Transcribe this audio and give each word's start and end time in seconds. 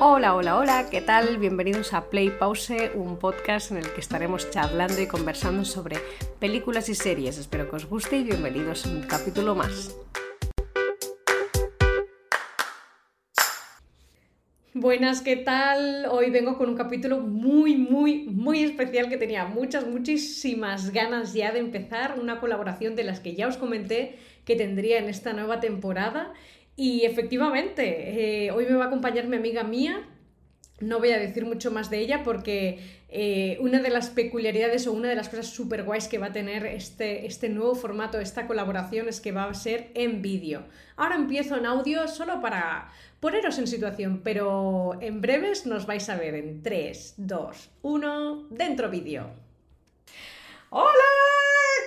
Hola, 0.00 0.34
hola, 0.34 0.56
hola, 0.58 0.86
¿qué 0.90 1.00
tal? 1.00 1.38
Bienvenidos 1.38 1.92
a 1.92 2.10
Play 2.10 2.30
Pause, 2.30 2.90
un 2.96 3.16
podcast 3.16 3.70
en 3.70 3.76
el 3.76 3.88
que 3.92 4.00
estaremos 4.00 4.50
charlando 4.50 5.00
y 5.00 5.06
conversando 5.06 5.64
sobre 5.64 5.98
películas 6.40 6.88
y 6.88 6.96
series. 6.96 7.38
Espero 7.38 7.70
que 7.70 7.76
os 7.76 7.86
guste 7.86 8.16
y 8.16 8.24
bienvenidos 8.24 8.86
a 8.86 8.90
un 8.90 9.02
capítulo 9.02 9.54
más. 9.54 9.94
Buenas, 14.72 15.20
¿qué 15.20 15.36
tal? 15.36 16.06
Hoy 16.10 16.30
vengo 16.30 16.58
con 16.58 16.68
un 16.68 16.76
capítulo 16.76 17.20
muy, 17.20 17.76
muy, 17.76 18.24
muy 18.24 18.64
especial 18.64 19.08
que 19.08 19.16
tenía 19.16 19.44
muchas, 19.44 19.86
muchísimas 19.86 20.90
ganas 20.90 21.32
ya 21.32 21.52
de 21.52 21.60
empezar. 21.60 22.18
Una 22.18 22.40
colaboración 22.40 22.96
de 22.96 23.04
las 23.04 23.20
que 23.20 23.36
ya 23.36 23.46
os 23.46 23.56
comenté 23.56 24.18
que 24.44 24.56
tendría 24.56 24.98
en 24.98 25.08
esta 25.08 25.32
nueva 25.32 25.60
temporada. 25.60 26.32
Y 26.76 27.04
efectivamente, 27.04 28.46
eh, 28.46 28.50
hoy 28.50 28.66
me 28.66 28.74
va 28.74 28.84
a 28.84 28.86
acompañar 28.88 29.26
mi 29.26 29.36
amiga 29.36 29.62
mía. 29.62 30.08
No 30.80 30.98
voy 30.98 31.10
a 31.10 31.18
decir 31.18 31.44
mucho 31.44 31.70
más 31.70 31.88
de 31.88 32.00
ella 32.00 32.24
porque 32.24 32.80
eh, 33.08 33.58
una 33.60 33.80
de 33.80 33.90
las 33.90 34.10
peculiaridades 34.10 34.88
o 34.88 34.92
una 34.92 35.08
de 35.08 35.14
las 35.14 35.28
cosas 35.28 35.46
súper 35.46 35.84
guays 35.84 36.08
que 36.08 36.18
va 36.18 36.26
a 36.26 36.32
tener 36.32 36.66
este, 36.66 37.26
este 37.26 37.48
nuevo 37.48 37.76
formato, 37.76 38.18
esta 38.18 38.48
colaboración, 38.48 39.08
es 39.08 39.20
que 39.20 39.30
va 39.30 39.44
a 39.44 39.54
ser 39.54 39.92
en 39.94 40.20
vídeo. 40.20 40.64
Ahora 40.96 41.14
empiezo 41.14 41.56
en 41.56 41.66
audio 41.66 42.08
solo 42.08 42.40
para 42.40 42.90
poneros 43.20 43.56
en 43.58 43.68
situación, 43.68 44.22
pero 44.24 44.98
en 45.00 45.20
breves 45.20 45.64
nos 45.64 45.86
vais 45.86 46.08
a 46.08 46.16
ver 46.16 46.34
en 46.34 46.60
3, 46.64 47.14
2, 47.18 47.70
1, 47.82 48.46
dentro 48.50 48.90
vídeo. 48.90 49.30
Hola, 50.70 50.90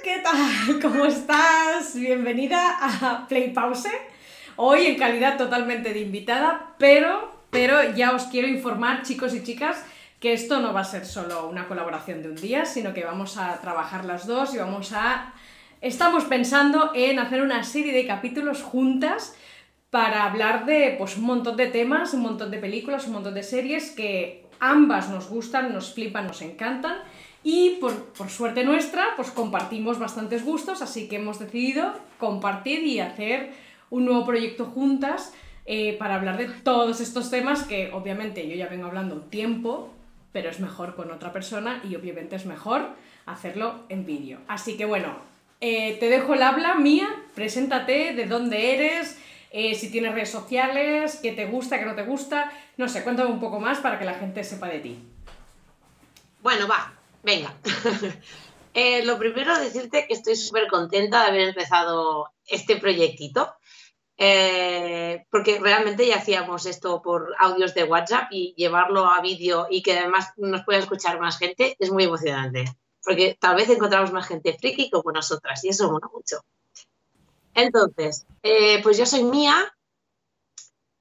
¿qué 0.01 0.21
tal? 0.23 0.79
¿Cómo 0.81 1.05
estás? 1.05 1.93
Bienvenida 1.93 2.77
a 2.79 3.27
Play 3.27 3.51
Pause. 3.51 3.89
Hoy 4.59 4.87
en 4.87 4.97
calidad 4.97 5.37
totalmente 5.37 5.93
de 5.93 5.99
invitada, 5.99 6.73
pero, 6.79 7.31
pero 7.51 7.93
ya 7.95 8.13
os 8.13 8.23
quiero 8.23 8.47
informar, 8.47 9.03
chicos 9.03 9.35
y 9.35 9.43
chicas, 9.43 9.85
que 10.19 10.33
esto 10.33 10.59
no 10.59 10.73
va 10.73 10.79
a 10.79 10.83
ser 10.83 11.05
solo 11.05 11.47
una 11.47 11.67
colaboración 11.67 12.23
de 12.23 12.29
un 12.29 12.35
día, 12.35 12.65
sino 12.65 12.91
que 12.91 13.05
vamos 13.05 13.37
a 13.37 13.61
trabajar 13.61 14.03
las 14.03 14.25
dos 14.25 14.55
y 14.55 14.57
vamos 14.57 14.93
a... 14.93 15.31
Estamos 15.81 16.23
pensando 16.23 16.89
en 16.95 17.19
hacer 17.19 17.43
una 17.43 17.63
serie 17.63 17.93
de 17.93 18.07
capítulos 18.07 18.63
juntas 18.63 19.35
para 19.91 20.23
hablar 20.23 20.65
de 20.65 20.95
pues, 20.97 21.17
un 21.17 21.25
montón 21.25 21.55
de 21.55 21.67
temas, 21.67 22.15
un 22.15 22.21
montón 22.21 22.49
de 22.49 22.57
películas, 22.57 23.05
un 23.05 23.13
montón 23.13 23.35
de 23.35 23.43
series 23.43 23.91
que 23.91 24.43
ambas 24.59 25.07
nos 25.09 25.29
gustan, 25.29 25.71
nos 25.71 25.93
flipan, 25.93 26.25
nos 26.25 26.41
encantan. 26.41 26.97
Y 27.43 27.77
por, 27.79 27.93
por, 28.05 28.31
suerte 28.31 28.63
nuestra, 28.63 29.09
pues 29.15 29.29
compartimos 29.29 29.99
bastantes 29.99 30.43
gustos, 30.43 30.81
así 30.81 31.07
que 31.07 31.17
hemos 31.17 31.37
decidido 31.37 31.93
compartir 32.17 32.83
y 32.83 32.99
hacer 32.99 33.66
un 33.89 34.05
nuevo 34.05 34.25
proyecto 34.25 34.65
juntas 34.65 35.33
eh, 35.65 35.97
para 35.99 36.15
hablar 36.15 36.37
de 36.37 36.47
todos 36.47 37.01
estos 37.01 37.29
temas 37.29 37.63
que 37.63 37.91
obviamente 37.91 38.47
yo 38.47 38.55
ya 38.55 38.67
vengo 38.67 38.87
hablando 38.87 39.15
un 39.15 39.29
tiempo, 39.29 39.93
pero 40.31 40.49
es 40.49 40.61
mejor 40.61 40.95
con 40.95 41.11
otra 41.11 41.33
persona 41.33 41.81
y 41.83 41.95
obviamente 41.95 42.37
es 42.37 42.45
mejor 42.45 42.89
hacerlo 43.25 43.83
en 43.89 44.05
vídeo. 44.05 44.39
Así 44.47 44.77
que 44.77 44.85
bueno, 44.85 45.17
eh, 45.59 45.97
te 45.99 46.07
dejo 46.07 46.35
el 46.35 46.43
habla 46.43 46.75
mía, 46.75 47.07
preséntate, 47.35 48.13
de 48.13 48.25
dónde 48.27 48.75
eres, 48.75 49.19
eh, 49.51 49.75
si 49.75 49.91
tienes 49.91 50.13
redes 50.13 50.31
sociales, 50.31 51.19
qué 51.21 51.33
te 51.33 51.47
gusta, 51.47 51.79
qué 51.79 51.85
no 51.85 51.95
te 51.95 52.03
gusta, 52.03 52.51
no 52.77 52.87
sé, 52.87 53.03
cuéntame 53.03 53.29
un 53.29 53.39
poco 53.39 53.59
más 53.59 53.79
para 53.79 53.99
que 53.99 54.05
la 54.05 54.13
gente 54.13 54.43
sepa 54.45 54.69
de 54.69 54.79
ti. 54.79 54.99
Bueno, 56.41 56.67
va, 56.67 56.93
venga. 57.23 57.53
lo 59.03 59.17
primero, 59.17 59.57
decirte 59.59 60.05
que 60.07 60.13
estoy 60.13 60.35
súper 60.37 60.67
contenta 60.67 61.23
de 61.23 61.27
haber 61.27 61.49
empezado 61.49 62.31
este 62.45 62.77
proyectito. 62.77 63.53
Eh, 64.19 65.25
porque 65.29 65.59
realmente 65.59 66.07
ya 66.07 66.15
hacíamos 66.17 66.65
esto 66.65 67.03
por 67.03 67.35
audios 67.37 67.75
de 67.75 67.83
WhatsApp 67.83 68.29
y 68.31 68.55
llevarlo 68.57 69.05
a 69.05 69.21
vídeo 69.21 69.67
y 69.69 69.83
que 69.83 69.99
además 69.99 70.33
nos 70.37 70.63
pueda 70.63 70.79
escuchar 70.79 71.19
más 71.19 71.37
gente 71.37 71.75
es 71.77 71.91
muy 71.91 72.05
emocionante, 72.05 72.65
porque 73.03 73.37
tal 73.39 73.55
vez 73.55 73.69
encontramos 73.69 74.11
más 74.11 74.27
gente 74.27 74.57
friki 74.57 74.89
como 74.89 75.11
nosotras 75.11 75.63
y 75.63 75.69
eso 75.69 75.91
mola 75.91 76.09
mucho. 76.11 76.41
Entonces, 77.53 78.25
eh, 78.41 78.81
pues 78.81 78.97
yo 78.97 79.05
soy 79.05 79.23
mía 79.23 79.71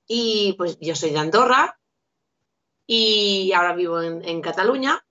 y 0.06 0.52
pues 0.58 0.78
yo 0.78 0.94
soy 0.94 1.10
de 1.10 1.18
Andorra 1.18 1.78
y 2.86 3.50
ahora 3.52 3.74
vivo 3.74 4.02
en, 4.02 4.42
Cataluña 4.42 5.02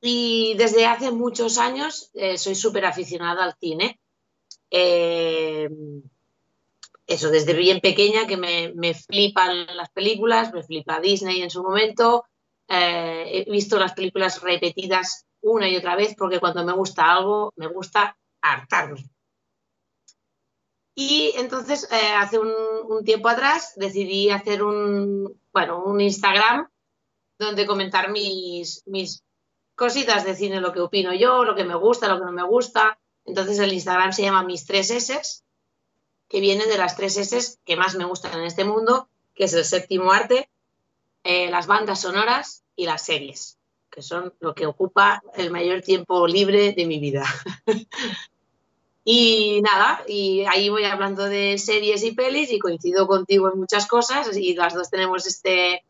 y 0.00 0.54
desde 0.56 0.86
hace 0.86 1.10
muchos 1.10 1.58
años 1.58 2.10
eh, 2.14 2.38
soy 2.38 2.54
súper 2.54 2.84
aficionada 2.84 3.44
al 3.44 3.56
cine. 3.58 4.00
Eso, 7.10 7.28
desde 7.28 7.54
bien 7.54 7.80
pequeña 7.80 8.28
que 8.28 8.36
me, 8.36 8.72
me, 8.76 8.94
flipan 8.94 9.66
las 9.74 9.90
películas, 9.90 10.52
me 10.52 10.62
flipa 10.62 11.00
Disney 11.00 11.42
en 11.42 11.50
su 11.50 11.60
momento. 11.60 12.24
Eh, 12.68 13.42
he 13.48 13.50
visto 13.50 13.80
las 13.80 13.94
películas 13.94 14.40
repetidas 14.40 15.26
una 15.40 15.68
y 15.68 15.76
otra 15.76 15.96
vez 15.96 16.14
porque 16.16 16.38
cuando 16.38 16.64
me 16.64 16.72
gusta 16.72 17.10
algo, 17.10 17.52
me 17.56 17.66
gusta 17.66 18.16
hartarme. 18.40 19.10
Y 20.94 21.32
entonces, 21.34 21.90
eh, 21.90 22.12
hace 22.16 22.38
un, 22.38 23.04
tiempo 23.04 23.28
atrás, 23.28 23.72
decidí 23.74 24.30
hacer 24.30 24.62
un, 24.62 25.36
bueno, 25.52 25.82
un 25.82 26.00
Instagram 26.00 26.68
donde 27.40 27.66
comentar 27.66 28.12
mis, 28.12 28.84
mis 28.86 29.24
cositas 29.74 30.24
de 30.24 30.36
cine, 30.36 30.60
lo 30.60 30.72
que 30.72 30.78
opino 30.78 31.12
yo, 31.12 31.42
lo 31.42 31.56
que 31.56 31.64
me 31.64 31.74
gusta, 31.74 32.06
lo 32.06 32.20
que 32.20 32.26
no 32.26 32.32
me 32.32 32.46
gusta. 32.46 33.00
Entonces, 33.24 33.58
el 33.58 33.72
Instagram 33.72 34.12
se 34.12 34.22
llama 34.22 34.44
Mis 34.44 34.64
Tres 34.64 34.92
S 34.92 35.42
que 36.30 36.40
viene 36.40 36.66
de 36.66 36.78
las 36.78 36.96
tres 36.96 37.16
S 37.16 37.58
que 37.64 37.76
más 37.76 37.96
me 37.96 38.04
gustan 38.04 38.38
en 38.38 38.46
este 38.46 38.64
mundo, 38.64 39.08
que 39.34 39.44
es 39.44 39.52
el 39.52 39.64
séptimo 39.64 40.12
arte, 40.12 40.48
eh, 41.24 41.50
las 41.50 41.66
bandas 41.66 42.00
sonoras 42.00 42.62
y 42.76 42.86
las 42.86 43.02
series, 43.02 43.58
que 43.90 44.00
son 44.00 44.32
lo 44.38 44.54
que 44.54 44.64
ocupa 44.64 45.22
el 45.34 45.50
mayor 45.50 45.82
tiempo 45.82 46.28
libre 46.28 46.72
de 46.72 46.86
mi 46.86 47.00
vida. 47.00 47.24
y 49.04 49.60
nada, 49.62 50.04
y 50.06 50.44
ahí 50.48 50.68
voy 50.68 50.84
hablando 50.84 51.24
de 51.24 51.58
series 51.58 52.04
y 52.04 52.12
pelis 52.12 52.52
y 52.52 52.60
coincido 52.60 53.08
contigo 53.08 53.52
en 53.52 53.58
muchas 53.58 53.86
cosas 53.86 54.34
y 54.36 54.54
las 54.54 54.72
dos 54.72 54.88
tenemos 54.88 55.26
este, 55.26 55.84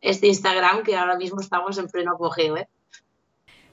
este 0.00 0.28
Instagram 0.28 0.84
que 0.84 0.96
ahora 0.96 1.16
mismo 1.16 1.40
estamos 1.40 1.76
en 1.78 1.88
pleno 1.88 2.12
apogeo. 2.12 2.56
¿eh? 2.56 2.68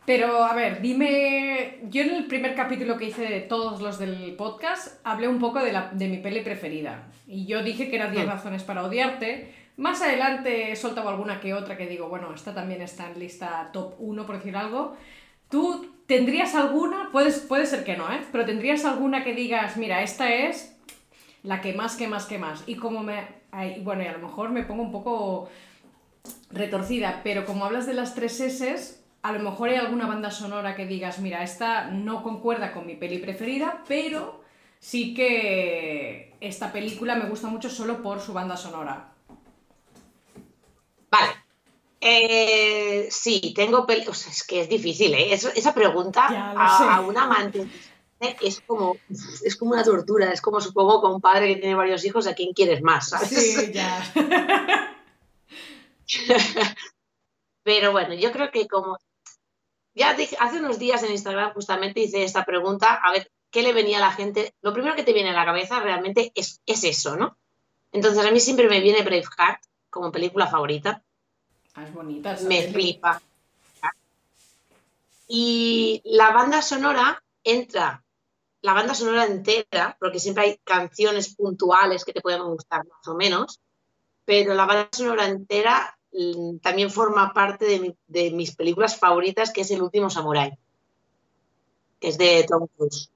Pero, 0.07 0.45
a 0.45 0.53
ver, 0.53 0.81
dime. 0.81 1.79
Yo 1.90 2.01
en 2.03 2.12
el 2.12 2.28
primer 2.28 2.56
capítulo 2.56 2.95
que 2.95 3.09
hice 3.09 3.23
de 3.23 3.41
todos 3.41 3.81
los 3.81 4.00
del 4.00 4.38
podcast 4.38 5.01
hablé 5.03 5.28
un 5.28 5.38
poco 5.38 5.59
de, 5.59 5.73
la, 5.73 5.90
de 5.91 6.07
mi 6.07 6.16
peli 6.19 6.40
preferida. 6.40 7.09
Y 7.28 7.45
yo 7.45 7.62
dije 7.62 7.90
que 7.90 7.97
eran 7.97 8.13
10 8.13 8.25
ah. 8.25 8.31
razones 8.31 8.63
para 8.63 8.85
odiarte. 8.85 9.53
Más 9.75 10.01
adelante 10.01 10.72
he 10.72 10.78
soltado 10.78 11.09
alguna 11.09 11.41
que 11.41 11.53
otra 11.53 11.75
que 11.75 11.88
digo, 11.88 12.07
bueno, 12.07 12.34
esta 12.34 12.56
también 12.56 12.81
está 12.81 13.12
en 13.12 13.19
lista 13.19 13.69
top 13.73 13.95
1, 14.00 14.25
por 14.25 14.38
decir 14.38 14.56
algo. 14.56 14.95
¿Tú 15.50 15.94
tendrías 16.06 16.56
alguna? 16.56 17.09
Puedes, 17.12 17.39
puede 17.39 17.66
ser 17.66 17.84
que 17.84 17.97
no, 17.97 18.09
¿eh? 18.09 18.22
Pero 18.31 18.45
tendrías 18.45 18.85
alguna 18.85 19.25
que 19.25 19.34
digas, 19.34 19.75
mira, 19.75 20.03
esta 20.03 20.34
es 20.34 20.74
la 21.44 21.59
que 21.59 21.74
más, 21.74 21.97
que 21.97 22.07
más, 22.07 22.28
que 22.28 22.38
más. 22.38 22.63
Y 22.66 22.75
como 22.75 23.03
me. 23.03 23.28
bueno, 23.81 24.03
y 24.03 24.07
a 24.07 24.13
lo 24.13 24.25
mejor 24.25 24.51
me 24.51 24.63
pongo 24.63 24.84
un 24.84 24.91
poco 24.94 25.50
retorcida, 26.50 27.19
pero 27.25 27.45
como 27.45 27.66
hablas 27.66 27.85
de 27.85 27.94
las 27.94 28.16
tres 28.16 28.39
S, 28.39 28.97
a 29.28 29.34
lo 29.34 29.40
mejor 29.40 29.70
hay 29.70 29.76
alguna 29.76 30.08
banda 30.08 30.32
sonora 30.32 30.74
que 30.74 30.86
digas, 30.86 31.20
mira, 31.20 31.44
esta 31.44 31.88
no 31.88 32.24
concuerda 32.24 32.74
con 32.74 32.86
mi 32.86 32.96
peli 32.96 33.18
preferida, 33.18 33.84
pero 33.86 34.42
sí 34.80 35.14
que 35.14 36.34
esta 36.40 36.72
película 36.72 37.16
me 37.16 37.28
gusta 37.28 37.48
mucho 37.48 37.70
solo 37.70 38.02
por 38.02 38.22
su 38.22 38.32
banda 38.32 38.56
sonora. 38.56 39.12
Vale. 41.12 41.32
Eh, 42.00 43.08
sí, 43.12 43.54
tengo 43.54 43.86
películas. 43.86 44.28
es 44.28 44.44
que 44.48 44.62
es 44.62 44.70
difícil, 44.70 45.14
¿eh? 45.14 45.34
esa 45.34 45.74
pregunta 45.74 46.28
a, 46.28 47.02
un 47.02 47.18
amante 47.18 47.68
es 48.20 48.62
como, 48.62 48.98
es 49.10 49.56
como 49.58 49.72
una 49.74 49.84
tortura. 49.84 50.32
Es 50.32 50.42
como 50.42 50.62
supongo 50.62 51.02
que 51.02 51.08
un 51.08 51.20
padre 51.22 51.48
que 51.50 51.58
tiene 51.58 51.76
varios 51.76 52.06
hijos, 52.06 52.28
¿a 52.28 52.34
quién 52.34 52.54
quieres 52.54 52.82
más? 52.82 53.10
Sí, 53.28 53.74
ya. 53.74 54.96
Pero 57.63 57.92
bueno, 57.92 58.13
yo 58.13 58.31
creo 58.31 58.50
que 58.50 58.66
como 58.68 58.98
ya 59.98 60.16
hace 60.40 60.60
unos 60.60 60.78
días 60.78 61.02
en 61.02 61.12
Instagram 61.12 61.54
justamente 61.54 62.02
hice 62.02 62.24
esta 62.24 62.46
pregunta, 62.46 62.94
a 62.94 63.12
ver 63.12 63.32
qué 63.50 63.64
le 63.64 63.74
venía 63.74 63.98
a 63.98 64.02
la 64.02 64.12
gente. 64.12 64.54
Lo 64.62 64.72
primero 64.72 64.96
que 64.96 65.04
te 65.04 65.12
viene 65.12 65.32
a 65.32 65.34
la 65.34 65.46
cabeza 65.46 65.80
realmente 65.80 66.32
es, 66.36 66.62
eso, 66.66 67.18
¿no? 67.18 67.36
Entonces 67.92 68.24
a 68.24 68.32
mí 68.32 68.40
siempre 68.40 68.70
me 68.70 68.80
viene 68.80 69.02
Braveheart 69.02 69.60
como 69.90 70.12
película 70.12 70.46
favorita. 70.46 71.04
Ah, 71.74 71.84
es 71.84 71.94
bonita. 71.94 72.38
Me 72.48 72.72
flipa. 72.72 73.22
Y 75.28 76.02
la 76.06 76.32
banda 76.32 76.62
sonora 76.62 77.22
entra, 77.44 78.04
la 78.62 78.74
banda 78.74 78.94
sonora 78.94 79.26
entera, 79.26 79.98
porque 80.00 80.20
siempre 80.20 80.44
hay 80.44 80.58
canciones 80.64 81.36
puntuales 81.36 82.06
que 82.06 82.14
te 82.14 82.22
pueden 82.22 82.44
gustar 82.44 82.86
más 82.86 83.08
o 83.08 83.16
menos, 83.16 83.60
pero 84.26 84.54
la 84.54 84.66
banda 84.66 84.90
sonora 84.92 85.26
entera 85.28 85.97
también 86.62 86.90
forma 86.90 87.34
parte 87.34 87.96
de, 88.08 88.31
mis 88.31 88.56
películas 88.56 88.98
favoritas, 88.98 89.52
que 89.52 89.62
es 89.62 89.72
El 89.72 89.81
último 89.81 90.10
Samurai, 90.10 90.58
que 92.00 92.10
es 92.10 92.18
de 92.18 92.46
Tom 92.48 92.68
Cruise. 92.75 93.10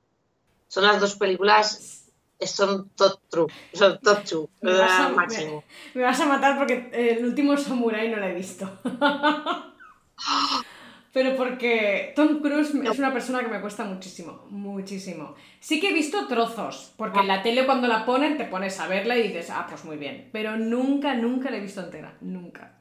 Son 0.68 0.83
las 0.83 1.00
dos 1.01 1.15
películas 1.15 2.01
son 2.48 2.89
todo 2.95 3.21
true, 3.30 3.51
son 3.74 4.00
todo 4.01 4.24
true, 4.24 4.48
Me 4.62 4.74
vas, 4.74 5.00
a, 5.00 5.09
máximo. 5.09 5.63
me- 5.94 6.01
me 6.01 6.06
vas 6.06 6.19
a 6.19 6.25
matar 6.25 6.57
porque 6.57 6.89
el 6.94 7.24
último 7.25 7.56
Samurai 7.57 8.09
no 8.09 8.18
lo 8.18 8.25
he 8.25 8.33
visto. 8.33 8.69
Pero 11.13 11.36
porque 11.36 12.13
Tom 12.15 12.39
Cruise 12.39 12.74
es 12.74 12.97
una 12.97 13.12
persona 13.12 13.42
que 13.42 13.50
me 13.50 13.59
cuesta 13.59 13.83
muchísimo, 13.83 14.45
muchísimo. 14.50 15.36
Sí 15.59 15.81
que 15.81 15.89
he 15.89 15.94
visto 15.94 16.25
trozos, 16.27 16.94
porque 16.95 17.19
en 17.19 17.27
la 17.27 17.44
tele 17.44 17.65
cuando 17.65 17.89
la 17.89 18.06
ponen 18.06 18.38
te 18.38 18.45
pones 18.45 18.80
a 18.80 18.88
verla 18.88 19.18
y 19.18 19.24
dices, 19.24 19.50
ah, 19.50 19.65
pues 19.69 19.83
muy 19.83 19.97
bien. 19.97 20.30
Pero 20.31 20.56
nunca, 20.56 21.13
nunca 21.15 21.51
la 21.51 21.57
he 21.57 21.59
visto 21.59 21.81
entera, 21.81 22.15
nunca. 22.21 22.81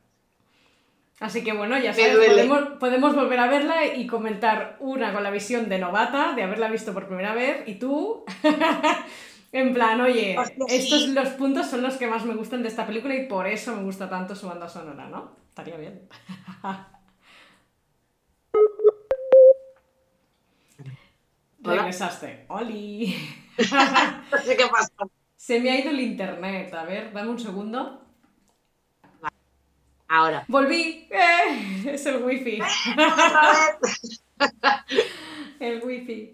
Así 1.20 1.44
que 1.44 1.52
bueno, 1.52 1.78
ya 1.78 1.92
sabes, 1.92 2.16
podemos, 2.16 2.62
podemos 2.80 3.14
volver 3.14 3.38
a 3.38 3.46
verla 3.46 3.86
y 3.94 4.06
comentar 4.06 4.78
una 4.80 5.12
con 5.12 5.22
la 5.22 5.30
visión 5.30 5.68
de 5.68 5.78
novata, 5.78 6.32
de 6.34 6.42
haberla 6.42 6.70
visto 6.70 6.94
por 6.94 7.06
primera 7.06 7.34
vez, 7.34 7.62
y 7.68 7.74
tú, 7.74 8.24
en 9.52 9.74
plan, 9.74 10.00
oye, 10.00 10.38
Hostia, 10.38 10.64
sí. 10.66 10.76
estos 10.76 11.08
los 11.08 11.28
puntos 11.30 11.66
son 11.66 11.82
los 11.82 11.98
que 11.98 12.06
más 12.06 12.24
me 12.24 12.34
gustan 12.34 12.62
de 12.62 12.68
esta 12.68 12.86
película 12.86 13.14
y 13.14 13.26
por 13.26 13.46
eso 13.46 13.76
me 13.76 13.82
gusta 13.82 14.08
tanto 14.08 14.34
su 14.34 14.48
banda 14.48 14.66
sonora, 14.66 15.08
¿no? 15.08 15.36
Estaría 15.50 15.76
bien. 15.76 16.08
Regresaste. 21.62 22.46
¡Oli! 22.48 23.14
No 23.60 24.38
sé 24.38 24.56
qué 24.56 24.64
pasa. 24.70 24.90
Se 25.36 25.60
me 25.60 25.70
ha 25.70 25.78
ido 25.78 25.90
el 25.90 26.00
internet. 26.00 26.72
A 26.72 26.84
ver, 26.84 27.12
dame 27.12 27.28
un 27.28 27.38
segundo. 27.38 28.09
Ahora. 30.12 30.44
¡Volví! 30.48 31.06
¡Eh! 31.08 31.84
Es 31.92 32.04
el 32.04 32.24
wifi. 32.24 32.58
Vez. 32.58 32.72
El 35.60 35.80
wifi. 35.84 36.32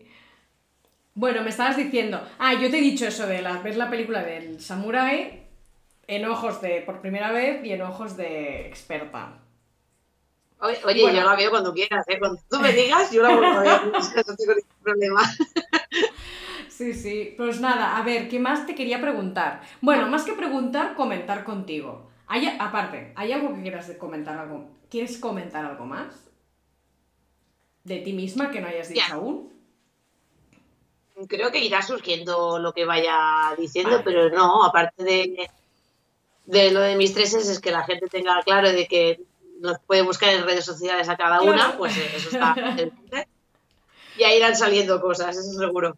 Bueno, 1.14 1.42
me 1.42 1.50
estabas 1.50 1.76
diciendo. 1.76 2.26
Ah, 2.38 2.54
yo 2.54 2.70
te 2.70 2.78
he 2.78 2.80
dicho 2.80 3.06
eso 3.06 3.26
de 3.26 3.42
la, 3.42 3.58
ver 3.58 3.76
la 3.76 3.90
película 3.90 4.22
del 4.22 4.62
Samurai 4.62 5.46
en 6.06 6.24
ojos 6.24 6.62
de 6.62 6.80
por 6.86 7.02
primera 7.02 7.32
vez 7.32 7.62
y 7.66 7.72
en 7.72 7.82
ojos 7.82 8.16
de 8.16 8.66
experta. 8.66 9.40
Oye, 10.60 10.78
oye, 10.86 11.02
Bueno. 11.02 11.18
yo 11.18 11.24
la 11.26 11.36
veo 11.36 11.50
cuando 11.50 11.74
quieras, 11.74 12.08
¿eh? 12.08 12.18
Cuando 12.18 12.40
tú 12.48 12.58
me 12.58 12.72
digas, 12.72 13.10
yo 13.12 13.22
la 13.22 13.34
vuelvo 13.34 13.58
a 13.58 13.60
ver. 13.60 13.80
No 13.92 14.36
tengo 14.36 14.54
ningún 14.54 14.82
problema. 14.82 15.20
Sí, 16.70 16.94
sí. 16.94 17.34
Pues 17.36 17.60
nada, 17.60 17.98
a 17.98 18.02
ver, 18.02 18.28
¿qué 18.30 18.38
más 18.38 18.64
te 18.66 18.74
quería 18.74 19.02
preguntar? 19.02 19.60
Bueno, 19.82 20.08
más 20.08 20.22
que 20.24 20.32
preguntar, 20.32 20.94
comentar 20.94 21.44
contigo. 21.44 22.15
Hay, 22.28 22.46
aparte, 22.58 23.12
¿hay 23.14 23.32
algo 23.32 23.54
que 23.54 23.62
quieras 23.62 23.90
comentar 23.98 24.38
algo? 24.38 24.68
¿Quieres 24.90 25.18
comentar 25.18 25.64
algo 25.64 25.84
más? 25.86 26.24
¿De 27.84 27.98
ti 28.00 28.12
misma 28.12 28.50
que 28.50 28.60
no 28.60 28.66
hayas 28.68 28.88
dicho 28.88 29.14
aún? 29.14 29.52
Creo 31.28 31.50
que 31.50 31.64
irá 31.64 31.80
surgiendo 31.82 32.58
lo 32.58 32.72
que 32.72 32.84
vaya 32.84 33.54
diciendo, 33.56 33.92
Vale. 33.92 34.02
pero 34.04 34.28
no, 34.30 34.64
aparte 34.64 35.02
de, 35.02 35.48
de 36.44 36.70
lo 36.72 36.80
de 36.80 36.96
mis 36.96 37.14
treses, 37.14 37.48
es 37.48 37.60
que 37.60 37.70
la 37.70 37.84
gente 37.84 38.08
tenga 38.08 38.42
claro 38.42 38.70
de 38.70 38.86
que 38.86 39.20
nos 39.60 39.78
puede 39.86 40.02
buscar 40.02 40.34
en 40.34 40.44
redes 40.44 40.64
sociales 40.64 41.08
a 41.08 41.16
cada 41.16 41.38
Claro. 41.38 41.52
una, 41.52 41.78
pues 41.78 41.96
eh, 41.96 42.10
eso 42.16 42.28
está. 42.30 42.54
Y 44.18 44.24
ahí 44.24 44.38
irán 44.38 44.56
saliendo 44.56 44.98
cosas, 45.00 45.36
eso 45.36 45.58
seguro. 45.58 45.94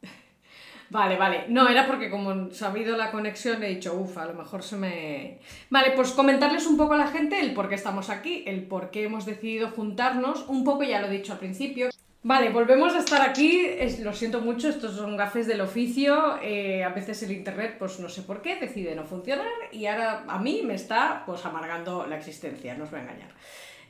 Vale, 0.91 1.17
vale. 1.19 1.45
No, 1.49 1.69
era 1.69 1.87
porque 1.87 2.09
como 2.09 2.51
se 2.51 2.65
ha 2.65 2.69
habido 2.69 2.97
la 2.97 3.11
conexión 3.11 3.63
he 3.63 3.69
dicho, 3.69 3.93
uff, 3.95 4.17
a 4.17 4.25
lo 4.25 4.33
mejor 4.33 4.63
se 4.63 4.77
me... 4.77 5.39
Vale, 5.69 5.91
pues 5.91 6.13
comentarles 6.13 6.67
un 6.67 6.79
poco 6.79 6.95
a 6.95 6.97
la 6.97 7.09
gente 7.09 7.39
el 7.41 7.53
por 7.53 7.69
qué 7.69 7.75
estamos 7.75 8.09
aquí, 8.09 8.43
el 8.47 8.63
por 8.63 8.91
qué 8.91 9.05
hemos 9.05 9.27
decidido 9.27 9.69
juntarnos, 9.71 10.47
un 10.49 10.65
poco 10.65 10.85
ya 10.85 11.01
lo 11.01 11.09
he 11.09 11.11
dicho 11.11 11.33
al 11.35 11.39
principio. 11.41 11.91
Vale, 12.23 12.49
volvemos 12.51 12.95
a 12.95 13.01
estar 13.01 13.21
aquí, 13.21 13.67
es- 13.67 14.01
lo 14.01 14.13
siento 14.15 14.41
mucho, 14.41 14.69
estos 14.71 14.97
son 14.97 15.17
gafes 15.17 15.47
del 15.47 15.61
oficio, 15.61 16.39
eh, 16.43 16.83
a 16.83 16.89
veces 16.89 17.23
el 17.23 17.33
internet, 17.33 17.77
pues 17.79 18.01
no 18.01 18.09
sé 18.09 18.23
por 18.23 18.41
qué, 18.43 18.57
decide 18.57 18.95
no 18.95 19.05
funcionar 19.05 19.47
y 19.71 19.87
ahora 19.87 20.25
a 20.27 20.39
mí 20.39 20.63
me 20.65 20.75
está 20.75 21.23
pues 21.27 21.45
amargando 21.45 22.07
la 22.07 22.17
existencia, 22.17 22.75
no 22.75 22.85
os 22.85 22.91
voy 22.91 23.01
a 23.01 23.03
engañar. 23.03 23.31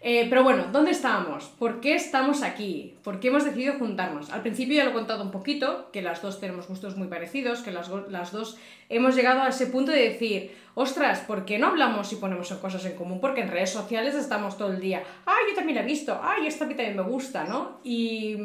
Eh, 0.01 0.27
pero 0.31 0.45
bueno, 0.45 0.67
¿dónde 0.71 0.93
estábamos? 0.93 1.47
¿Por 1.59 1.81
qué 1.81 1.95
estamos 1.97 2.43
aquí? 2.43 2.95
¿Por 3.03 3.19
qué 3.19 3.29
hemos 3.29 3.45
decidido 3.45 3.75
juntarnos? 3.75 4.31
Al 4.31 4.43
principio 4.43 4.77
ya 4.77 4.85
lo 4.85 4.91
he 4.91 4.95
contado 4.95 5.25
un 5.25 5.33
poquito, 5.33 5.91
que 5.93 6.03
las 6.03 6.23
dos 6.23 6.39
tenemos 6.39 6.69
gustos 6.69 6.97
muy 6.97 7.09
parecidos, 7.09 7.63
que 7.63 7.73
las, 7.73 7.91
las 8.09 8.31
dos 8.31 8.59
hemos 8.89 9.17
llegado 9.17 9.43
a 9.43 9.49
ese 9.49 9.67
punto 9.67 9.91
de 9.91 10.09
decir, 10.09 10.57
ostras, 10.75 11.21
¿por 11.21 11.45
qué 11.45 11.59
no 11.59 11.67
hablamos 11.67 12.13
y 12.13 12.17
ponemos 12.17 12.53
cosas 12.53 12.85
en 12.85 12.95
común? 12.95 13.21
Porque 13.21 13.41
en 13.41 13.49
redes 13.49 13.71
sociales 13.71 14.15
estamos 14.15 14.57
todo 14.57 14.71
el 14.71 14.81
día, 14.81 15.03
ay, 15.27 15.47
yo 15.51 15.57
también 15.57 15.77
la 15.77 15.83
he 15.83 15.87
visto, 15.87 16.21
ay, 16.23 16.47
esta 16.47 16.65
a 16.65 16.69
mí 16.69 16.75
también 16.75 16.97
me 16.97 17.03
gusta, 17.03 17.43
¿no? 17.45 17.81
Y, 17.83 18.37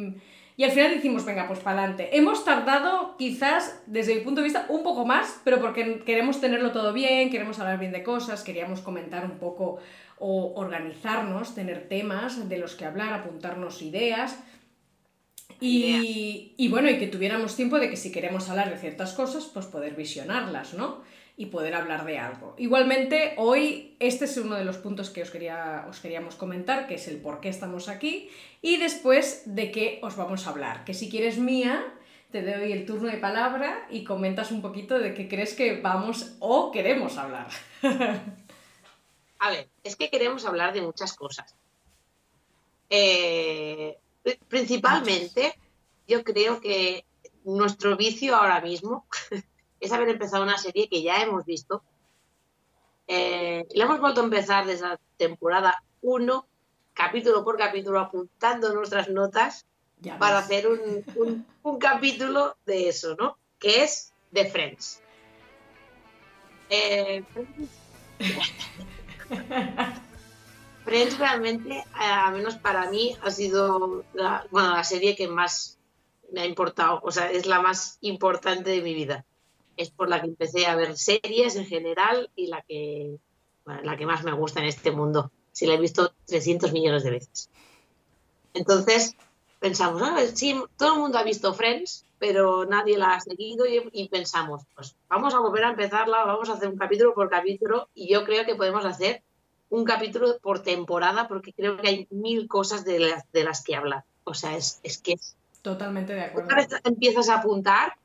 y 0.58 0.64
al 0.64 0.72
final 0.72 0.92
decimos, 0.92 1.24
venga, 1.24 1.48
pues 1.48 1.60
para 1.60 1.80
adelante. 1.80 2.18
Hemos 2.18 2.46
tardado 2.46 3.16
quizás, 3.18 3.84
desde 3.86 4.16
mi 4.16 4.22
punto 4.22 4.42
de 4.42 4.46
vista, 4.46 4.66
un 4.70 4.82
poco 4.82 5.06
más, 5.06 5.40
pero 5.44 5.60
porque 5.60 6.02
queremos 6.06 6.42
tenerlo 6.42 6.72
todo 6.72 6.94
bien, 6.94 7.30
queremos 7.30 7.60
hablar 7.60 7.80
bien 7.80 7.92
de 7.92 8.04
cosas, 8.04 8.44
queríamos 8.44 8.82
comentar 8.82 9.24
un 9.26 9.38
poco 9.38 9.80
o 10.25 10.54
organizarnos, 10.56 11.54
tener 11.54 11.90
temas 11.90 12.48
de 12.48 12.58
los 12.58 12.75
que 12.75 12.86
hablar, 12.86 13.12
apuntarnos 13.12 13.81
ideas. 13.81 14.40
Y, 15.60 16.54
y 16.56 16.70
bueno, 16.70 16.90
y 16.90 16.98
que 16.98 17.08
tuviéramos 17.08 17.58
tiempo 17.58 17.78
de 17.78 17.90
que 17.90 17.98
si 17.98 18.10
queremos 18.10 18.50
hablar 18.50 18.70
de 18.70 18.78
ciertas 18.78 19.12
cosas, 19.12 19.50
pues 19.54 19.66
poder 19.66 19.96
visionarlas, 19.96 20.75
¿no? 20.75 21.02
Y 21.36 21.48
poder 21.48 21.75
hablar 21.75 22.06
de 22.06 22.20
algo. 22.20 22.56
Igualmente, 22.58 23.34
hoy 23.36 23.98
este 24.00 24.24
es 24.24 24.38
uno 24.38 24.56
de 24.56 24.64
los 24.64 24.78
puntos 24.78 25.10
que 25.10 25.22
os, 25.22 25.30
quería, 25.30 25.86
os 25.90 26.00
queríamos 26.00 26.36
comentar, 26.36 26.88
que 26.88 26.96
es 26.96 27.10
el 27.10 27.18
por 27.18 27.42
qué 27.42 27.50
estamos 27.50 27.90
aquí, 27.90 28.30
y 28.62 28.78
después 28.78 29.44
de 29.46 29.72
qué 29.72 30.00
os 30.04 30.16
vamos 30.16 30.48
a 30.48 30.52
hablar. 30.52 30.86
Que 30.86 30.94
si 30.94 31.10
quieres 31.10 31.38
mía, 31.38 31.84
te 32.31 32.44
doy 32.44 32.72
el 32.72 32.86
turno 32.86 33.10
de 33.10 33.18
palabra 33.18 33.88
y 33.90 34.06
comentas 34.06 34.52
un 34.52 34.62
poquito 34.62 35.00
de 35.00 35.14
qué 35.14 35.28
crees 35.28 35.54
que 35.54 35.81
vamos 35.81 36.38
o 36.40 36.72
queremos 36.72 37.18
hablar. 37.18 37.48
A 39.45 39.50
ver, 39.50 39.68
es 39.84 39.98
que 39.98 40.10
queremos 40.10 40.45
hablar 40.45 40.72
de 40.74 40.81
muchas 40.81 41.13
cosas. 41.16 41.54
Eh, 42.90 43.98
pri- 44.24 44.40
principalmente, 44.48 45.54
yo 46.07 46.24
creo 46.24 46.62
que 46.62 47.04
nuestro 47.44 47.98
vicio 47.98 48.36
ahora 48.38 48.62
mismo 48.62 49.06
es 49.81 49.92
haber 49.92 50.07
empezado 50.10 50.44
una 50.44 50.57
serie 50.57 50.88
que 50.88 51.01
ya 51.01 51.22
hemos 51.22 51.44
visto. 51.45 51.84
Eh, 53.07 53.66
la 53.75 53.84
hemos 53.84 54.00
vuelto 54.00 54.22
a 54.22 54.24
empezar 54.24 54.66
desde 54.66 54.88
la 54.88 55.00
temporada 55.18 55.84
1, 56.04 56.48
capítulo 56.94 57.44
por 57.44 57.57
capítulo, 57.57 58.00
apuntando 58.00 58.74
nuestras 58.74 59.10
notas 59.10 59.66
Ya 60.00 60.18
para 60.18 60.38
ves. 60.38 60.46
hacer 60.46 60.68
un, 60.69 61.04
un- 61.16 61.46
un 61.63 61.80
capítulo 61.80 62.56
de 62.66 62.88
eso, 62.88 63.16
¿no? 63.19 63.38
Que 63.60 63.84
es 63.84 64.13
The 64.31 64.46
Friends. 64.46 65.01
Eh, 66.69 67.24
Friends 70.86 71.18
realmente, 71.18 71.70
eh, 71.77 71.84
al 71.98 72.34
menos 72.34 72.56
para 72.58 72.89
mí, 72.89 73.15
ha 73.22 73.32
sido 73.32 74.03
la, 74.13 74.46
bueno, 74.51 74.72
la 74.75 74.84
serie 74.84 75.15
que 75.15 75.27
más 75.27 75.77
me 76.32 76.42
ha 76.42 76.46
importado, 76.46 77.00
o 77.03 77.12
sea, 77.12 77.32
es 77.32 77.46
la 77.46 77.62
más 77.62 77.98
importante 78.01 78.72
de 78.72 78.82
mi 78.82 78.94
vida. 78.94 79.25
Es 79.77 79.89
por 79.92 80.10
la 80.10 80.22
que 80.22 80.27
empecé 80.27 80.65
a 80.65 80.75
ver 80.75 80.98
series 80.98 81.56
en 81.56 81.65
general 81.65 82.30
y 82.36 82.48
la 82.48 82.62
que, 82.63 83.18
bueno, 83.65 83.82
la 83.84 83.98
que 83.98 84.06
más 84.06 84.24
me 84.24 84.34
gusta 84.34 84.60
en 84.60 84.68
este 84.68 84.92
mundo. 84.92 85.32
Si 85.51 85.65
la 85.65 85.75
he 85.75 85.80
visto 85.80 86.13
300 86.25 86.74
millones 86.74 87.03
de 87.03 87.12
veces. 87.12 87.50
Entonces 88.53 89.15
pensamos, 89.60 90.01
"Ah, 90.03 90.20
sí, 90.34 90.60
todo 90.77 90.96
el 90.96 91.00
mundo 91.00 91.18
ha 91.18 91.24
visto 91.24 91.53
Friends, 91.53 92.02
pero 92.24 92.63
nadie 92.65 92.98
la 92.98 93.15
ha 93.15 93.20
seguido 93.20 93.65
y, 93.65 93.82
y 93.92 94.08
pensamos, 94.08 94.63
pues 94.74 94.96
vamos 95.10 95.34
a 95.34 95.39
volver 95.39 95.65
a 95.65 95.72
empezarla, 95.72 96.24
vamos 96.24 96.48
a 96.50 96.53
hacer 96.53 96.70
un 96.70 96.77
capítulo 96.77 97.13
por 97.13 97.30
capítulo 97.30 97.89
y 97.94 98.08
yo 98.13 98.24
creo 98.24 98.46
que 98.46 98.56
podemos 98.56 98.86
hacer 98.86 99.22
un 99.70 99.84
capítulo 99.84 100.38
por 100.42 100.63
temporada 100.63 101.27
porque 101.27 101.51
creo 101.51 101.75
que 101.75 101.88
hay 101.89 102.08
mil 102.12 102.48
cosas 102.48 102.86
de 102.86 103.00
las, 103.00 103.30
de 103.34 103.44
las 103.44 103.62
que 103.62 103.75
hablar. 103.75 104.06
O 104.24 104.34
sea, 104.34 104.56
es, 104.56 104.80
es 104.84 105.00
que 105.00 105.15
Totalmente 105.62 106.13
de 106.13 106.22
acuerdo. 106.22 106.48
una 106.48 106.56
vez 106.56 106.70
empiezas 106.86 107.27
a 107.27 107.39
apuntar, 107.39 107.98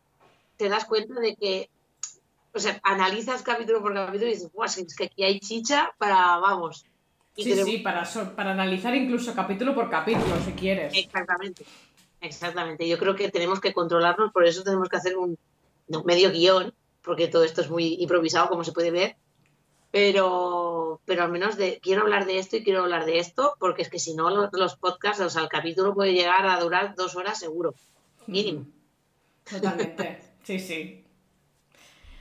te 0.56 0.68
das 0.68 0.84
cuenta 0.84 1.20
de 1.20 1.36
que, 1.36 1.70
o 2.52 2.58
sea, 2.58 2.80
analizas 2.82 3.42
capítulo 3.44 3.80
por 3.80 3.94
capítulo 3.94 4.26
y 4.30 4.34
dices, 4.34 4.50
"Buah, 4.52 4.66
es 4.66 4.96
que 4.96 5.04
aquí 5.04 5.22
hay 5.22 5.38
chicha 5.38 5.92
para, 5.96 6.38
vamos. 6.38 6.84
Y 7.36 7.44
Sí, 7.44 7.50
tenemos- 7.50 7.70
sí, 7.70 7.78
para, 7.78 8.34
para 8.34 8.50
analizar 8.50 8.96
incluso 8.96 9.32
capítulo 9.32 9.76
por 9.76 9.88
capítulo, 9.88 10.40
si 10.44 10.50
quieres. 10.54 10.92
Exactamente, 10.96 11.64
exactamente. 12.20 12.88
Yo 12.88 12.98
creo 12.98 13.14
que 13.14 13.30
tenemos 13.30 13.60
que 13.60 13.72
controlarnos, 13.72 14.32
por 14.32 14.46
eso 14.46 14.62
tenemos 14.62 14.88
que 14.88 14.96
hacer 14.96 15.16
un 15.16 15.38
no, 15.88 16.02
medio 16.04 16.30
guion, 16.30 16.74
porque 17.02 17.28
todo 17.28 17.44
esto 17.44 17.60
es 17.60 17.70
muy 17.70 17.96
improvisado, 18.00 18.48
como 18.48 18.64
se 18.64 18.72
puede 18.72 18.90
ver. 18.90 19.16
Pero, 19.90 21.00
pero 21.06 21.22
al 21.22 21.32
menos 21.32 21.56
de 21.56 21.80
quiero 21.80 22.02
hablar 22.02 22.26
de 22.26 22.38
esto 22.38 22.56
y 22.56 22.64
quiero 22.64 22.82
hablar 22.82 23.06
de 23.06 23.18
esto, 23.18 23.54
porque 23.58 23.82
es 23.82 23.88
que 23.88 23.98
si 23.98 24.14
no, 24.14 24.28
los, 24.28 24.50
los 24.52 24.76
podcasts, 24.76 25.22
o 25.22 25.30
sea, 25.30 25.42
el 25.42 25.48
capítulo 25.48 25.94
puede 25.94 26.12
llegar 26.12 26.46
a 26.46 26.60
durar 26.60 26.94
dos 26.94 27.16
horas 27.16 27.38
seguro, 27.38 27.74
mínimo. 28.26 28.66
Totalmente. 29.50 30.20
Sí, 30.42 30.58
sí. 30.58 31.04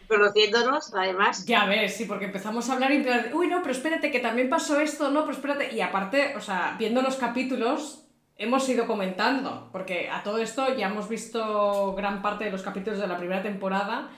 Conociéndonos, 0.07 0.93
además, 0.93 1.45
Ya 1.45 1.65
ves, 1.65 1.95
sí, 1.95 2.05
porque 2.05 2.25
empezamos 2.25 2.69
a 2.69 2.73
hablar 2.73 2.91
y 2.93 3.05
uy, 3.33 3.47
no, 3.47 3.61
pero 3.61 3.73
espérate, 3.73 4.09
que 4.09 4.19
también 4.19 4.49
pasó 4.49 4.79
esto, 4.79 5.09
no, 5.11 5.21
pero 5.21 5.33
espérate. 5.33 5.75
Y 5.75 5.81
aparte, 5.81 6.35
o 6.37 6.41
sea, 6.41 6.75
viendo 6.79 7.01
los 7.01 7.17
capítulos, 7.17 8.06
hemos 8.37 8.67
ido 8.69 8.85
comentando, 8.85 9.69
porque 9.71 10.09
a 10.09 10.23
todo 10.23 10.37
esto 10.37 10.75
ya 10.75 10.87
hemos 10.87 11.09
visto 11.09 11.93
gran 11.95 12.21
parte 12.21 12.45
de 12.45 12.51
los 12.51 12.61
capítulos 12.61 12.99
de 12.99 13.07
la 13.07 13.17
primera 13.17 13.41
temporada 13.41 14.09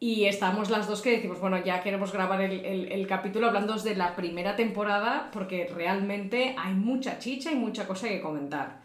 Y 0.00 0.26
estamos 0.26 0.70
las 0.70 0.86
dos 0.86 1.02
que 1.02 1.10
decimos, 1.10 1.40
bueno, 1.40 1.58
ya 1.64 1.82
queremos 1.82 2.12
grabar 2.12 2.40
el, 2.40 3.06
capítulo 3.08 3.48
hablando 3.48 3.74
de 3.74 3.96
la 3.96 4.14
primera 4.14 4.54
temporada 4.54 5.28
porque 5.32 5.68
realmente 5.74 6.54
hay 6.56 6.74
mucha 6.74 7.18
chicha 7.18 7.50
y 7.50 7.56
mucha 7.56 7.84
cosa 7.84 8.08
que 8.08 8.20
comentar. 8.20 8.80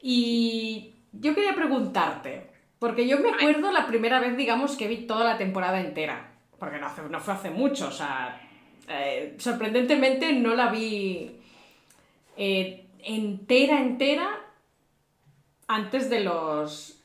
Y 0.00 0.94
yo 1.12 1.34
quería 1.34 1.54
preguntarte, 1.54 2.46
porque 2.78 3.08
yo 3.08 3.18
me 3.18 3.30
acuerdo 3.30 3.72
la 3.72 3.88
primera 3.88 4.20
vez, 4.20 4.36
digamos, 4.36 4.76
que 4.76 4.86
vi 4.86 4.98
toda 4.98 5.24
la 5.24 5.36
temporada 5.36 5.80
entera, 5.80 6.30
porque 6.60 6.78
no, 6.78 6.88
no 7.10 7.18
fue 7.18 7.34
hace 7.34 7.50
mucho, 7.50 7.88
o 7.88 7.92
sea, 7.92 8.40
eh, 8.88 9.34
sorprendentemente 9.38 10.32
no 10.32 10.54
la 10.54 10.68
vi 10.68 11.40
eh, 12.36 12.85
entera, 13.06 13.80
entera 13.80 14.28
antes 15.68 16.10
de 16.10 16.20
los 16.20 17.00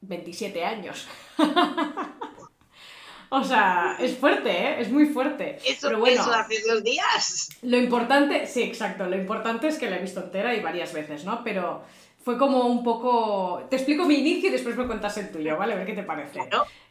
27 0.00 0.64
años. 0.64 1.06
o 3.28 3.44
sea, 3.44 3.96
es 4.00 4.16
fuerte, 4.16 4.50
¿eh? 4.50 4.80
Es 4.80 4.90
muy 4.90 5.06
fuerte. 5.06 5.58
Eso, 5.64 5.88
Pero 5.88 6.00
bueno, 6.00 6.20
eso 6.20 6.32
hace 6.32 6.56
dos 6.66 6.82
días. 6.82 7.50
Lo 7.62 7.76
importante, 7.76 8.46
sí, 8.46 8.62
exacto, 8.62 9.06
lo 9.06 9.16
importante 9.16 9.68
es 9.68 9.78
que 9.78 9.88
la 9.88 9.96
he 9.96 10.02
visto 10.02 10.20
entera 10.20 10.54
y 10.54 10.60
varias 10.60 10.92
veces, 10.92 11.24
¿no? 11.24 11.44
Pero 11.44 11.84
fue 12.24 12.38
como 12.38 12.66
un 12.66 12.82
poco... 12.82 13.66
Te 13.68 13.76
explico 13.76 14.04
mi 14.06 14.16
inicio 14.16 14.48
y 14.48 14.52
después 14.52 14.76
me 14.76 14.86
cuentas 14.86 15.16
el 15.18 15.30
tuyo, 15.30 15.56
¿vale? 15.56 15.74
A 15.74 15.76
ver 15.76 15.86
qué 15.86 15.94
te 15.94 16.02
parece. 16.02 16.40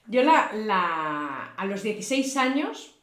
Yo 0.07 0.23
la, 0.23 0.51
la, 0.53 1.53
a 1.55 1.65
los 1.65 1.83
16 1.83 2.37
años 2.37 2.95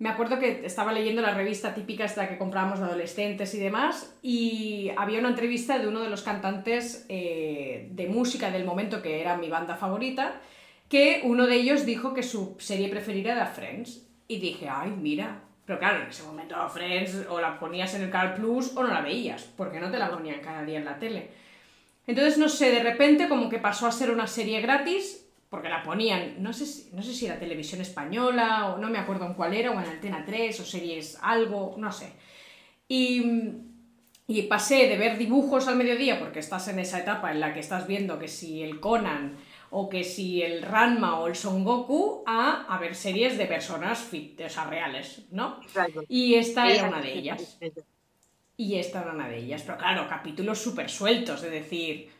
me 0.00 0.08
acuerdo 0.08 0.38
que 0.38 0.64
estaba 0.64 0.94
leyendo 0.94 1.20
la 1.20 1.34
revista 1.34 1.74
típica 1.74 2.06
esta 2.06 2.26
que 2.26 2.38
comprábamos 2.38 2.78
de 2.78 2.86
adolescentes 2.86 3.54
y 3.54 3.58
demás, 3.58 4.16
y 4.22 4.90
había 4.96 5.18
una 5.18 5.28
entrevista 5.28 5.78
de 5.78 5.86
uno 5.86 6.00
de 6.00 6.08
los 6.08 6.22
cantantes 6.22 7.04
eh, 7.10 7.86
de 7.92 8.08
música 8.08 8.50
del 8.50 8.64
momento 8.64 9.02
que 9.02 9.20
era 9.20 9.36
mi 9.36 9.50
banda 9.50 9.76
favorita, 9.76 10.40
que 10.88 11.20
uno 11.24 11.46
de 11.46 11.56
ellos 11.56 11.84
dijo 11.84 12.14
que 12.14 12.22
su 12.22 12.56
serie 12.58 12.88
preferida 12.88 13.32
era 13.32 13.44
Friends. 13.46 14.08
Y 14.26 14.40
dije, 14.40 14.70
ay, 14.70 14.90
mira. 14.90 15.42
Pero 15.66 15.78
claro, 15.78 16.02
en 16.02 16.08
ese 16.08 16.22
momento 16.22 16.56
Friends 16.70 17.26
o 17.28 17.38
la 17.38 17.60
ponías 17.60 17.94
en 17.94 18.02
el 18.02 18.10
Canal 18.10 18.34
Plus 18.34 18.74
o 18.76 18.82
no 18.82 18.88
la 18.88 19.02
veías, 19.02 19.52
porque 19.54 19.80
no 19.80 19.90
te 19.90 19.98
la 19.98 20.10
ponían 20.10 20.40
cada 20.40 20.64
día 20.64 20.78
en 20.78 20.86
la 20.86 20.98
tele. 20.98 21.28
Entonces, 22.06 22.38
no 22.38 22.48
sé, 22.48 22.70
de 22.70 22.82
repente 22.82 23.28
como 23.28 23.50
que 23.50 23.58
pasó 23.58 23.86
a 23.86 23.92
ser 23.92 24.10
una 24.10 24.26
serie 24.26 24.62
gratis 24.62 25.29
porque 25.50 25.68
la 25.68 25.82
ponían, 25.82 26.40
no 26.40 26.52
sé, 26.52 26.64
si, 26.64 26.90
no 26.94 27.02
sé 27.02 27.12
si 27.12 27.26
era 27.26 27.38
televisión 27.38 27.80
española 27.80 28.68
o 28.68 28.78
no 28.78 28.88
me 28.88 28.98
acuerdo 28.98 29.26
en 29.26 29.34
cuál 29.34 29.52
era, 29.52 29.72
o 29.72 29.80
en 29.80 29.86
Antena 29.86 30.24
3 30.24 30.60
o 30.60 30.64
series 30.64 31.18
algo, 31.20 31.74
no 31.76 31.90
sé. 31.90 32.12
Y, 32.88 33.22
y 34.28 34.42
pasé 34.42 34.86
de 34.86 34.96
ver 34.96 35.18
dibujos 35.18 35.66
al 35.66 35.74
mediodía, 35.74 36.20
porque 36.20 36.38
estás 36.38 36.68
en 36.68 36.78
esa 36.78 37.00
etapa 37.00 37.32
en 37.32 37.40
la 37.40 37.52
que 37.52 37.58
estás 37.58 37.88
viendo 37.88 38.20
que 38.20 38.28
si 38.28 38.62
el 38.62 38.78
Conan 38.78 39.38
o 39.70 39.88
que 39.88 40.04
si 40.04 40.40
el 40.40 40.62
Ranma 40.62 41.18
o 41.18 41.26
el 41.26 41.34
Son 41.34 41.64
Goku, 41.64 42.22
a, 42.26 42.66
a 42.72 42.78
ver 42.78 42.94
series 42.94 43.36
de 43.36 43.46
personas 43.46 43.98
fit, 43.98 44.40
o 44.40 44.48
sea, 44.48 44.64
reales, 44.64 45.24
¿no? 45.32 45.60
Y 46.08 46.36
esta 46.36 46.70
era 46.70 46.88
una 46.88 47.00
de 47.00 47.12
ellas. 47.12 47.58
Y 48.56 48.76
esta 48.76 49.02
era 49.02 49.12
una 49.12 49.28
de 49.28 49.38
ellas. 49.38 49.62
Pero 49.62 49.78
claro, 49.78 50.08
capítulos 50.08 50.60
súper 50.60 50.88
sueltos, 50.88 51.42
de 51.42 51.50
decir 51.50 52.19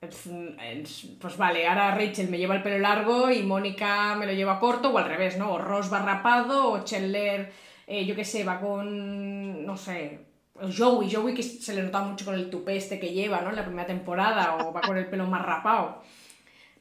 pues 0.00 1.36
vale, 1.36 1.66
ahora 1.66 1.94
Rachel 1.94 2.28
me 2.28 2.38
lleva 2.38 2.54
el 2.54 2.62
pelo 2.62 2.78
largo 2.78 3.32
y 3.32 3.42
Mónica 3.42 4.14
me 4.14 4.26
lo 4.26 4.32
lleva 4.32 4.60
corto, 4.60 4.90
o 4.90 4.98
al 4.98 5.08
revés, 5.08 5.36
¿no? 5.38 5.52
O 5.52 5.58
Ross 5.58 5.92
va 5.92 5.98
rapado, 5.98 6.70
o 6.70 6.84
Chandler, 6.84 7.52
eh, 7.86 8.06
yo 8.06 8.14
qué 8.14 8.24
sé, 8.24 8.44
va 8.44 8.60
con, 8.60 9.66
no 9.66 9.76
sé, 9.76 10.20
Joey, 10.54 11.12
Joey 11.12 11.34
que 11.34 11.42
se 11.42 11.74
le 11.74 11.82
nota 11.82 12.00
mucho 12.02 12.24
con 12.24 12.34
el 12.34 12.48
tupé 12.48 12.76
este 12.76 13.00
que 13.00 13.12
lleva, 13.12 13.40
¿no? 13.40 13.50
En 13.50 13.56
la 13.56 13.64
primera 13.64 13.86
temporada, 13.86 14.58
o 14.58 14.72
va 14.72 14.82
con 14.82 14.96
el 14.96 15.06
pelo 15.06 15.26
más 15.26 15.44
rapado. 15.44 16.00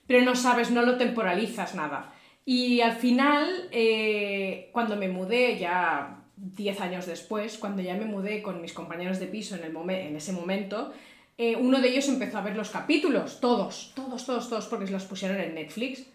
Pero 0.05 0.23
no 0.23 0.35
sabes, 0.35 0.69
no 0.69 0.83
lo 0.83 0.97
temporalizas 0.97 1.73
nada. 1.73 2.13
Y 2.45 2.81
al 2.81 2.93
final, 2.93 3.67
eh, 3.71 4.69
cuando 4.71 4.95
me 4.95 5.09
mudé, 5.09 5.57
ya 5.57 6.23
10 6.37 6.81
años 6.81 7.07
después, 7.07 7.57
cuando 7.57 7.81
ya 7.81 7.95
me 7.95 8.05
mudé 8.05 8.43
con 8.43 8.61
mis 8.61 8.73
compañeros 8.73 9.19
de 9.19 9.25
piso 9.25 9.55
en, 9.55 9.63
el 9.63 9.75
en 9.89 10.15
ese 10.15 10.33
momento, 10.33 10.93
eh, 11.37 11.55
uno 11.55 11.79
de 11.79 11.89
ellos 11.89 12.07
empezó 12.07 12.39
a 12.39 12.41
ver 12.41 12.55
los 12.55 12.69
capítulos, 12.69 13.39
todos, 13.39 13.91
todos, 13.95 14.25
todos, 14.25 14.49
todos, 14.49 14.65
porque 14.67 14.89
los 14.89 15.05
pusieron 15.05 15.39
en 15.39 15.53
Netflix. 15.55 16.07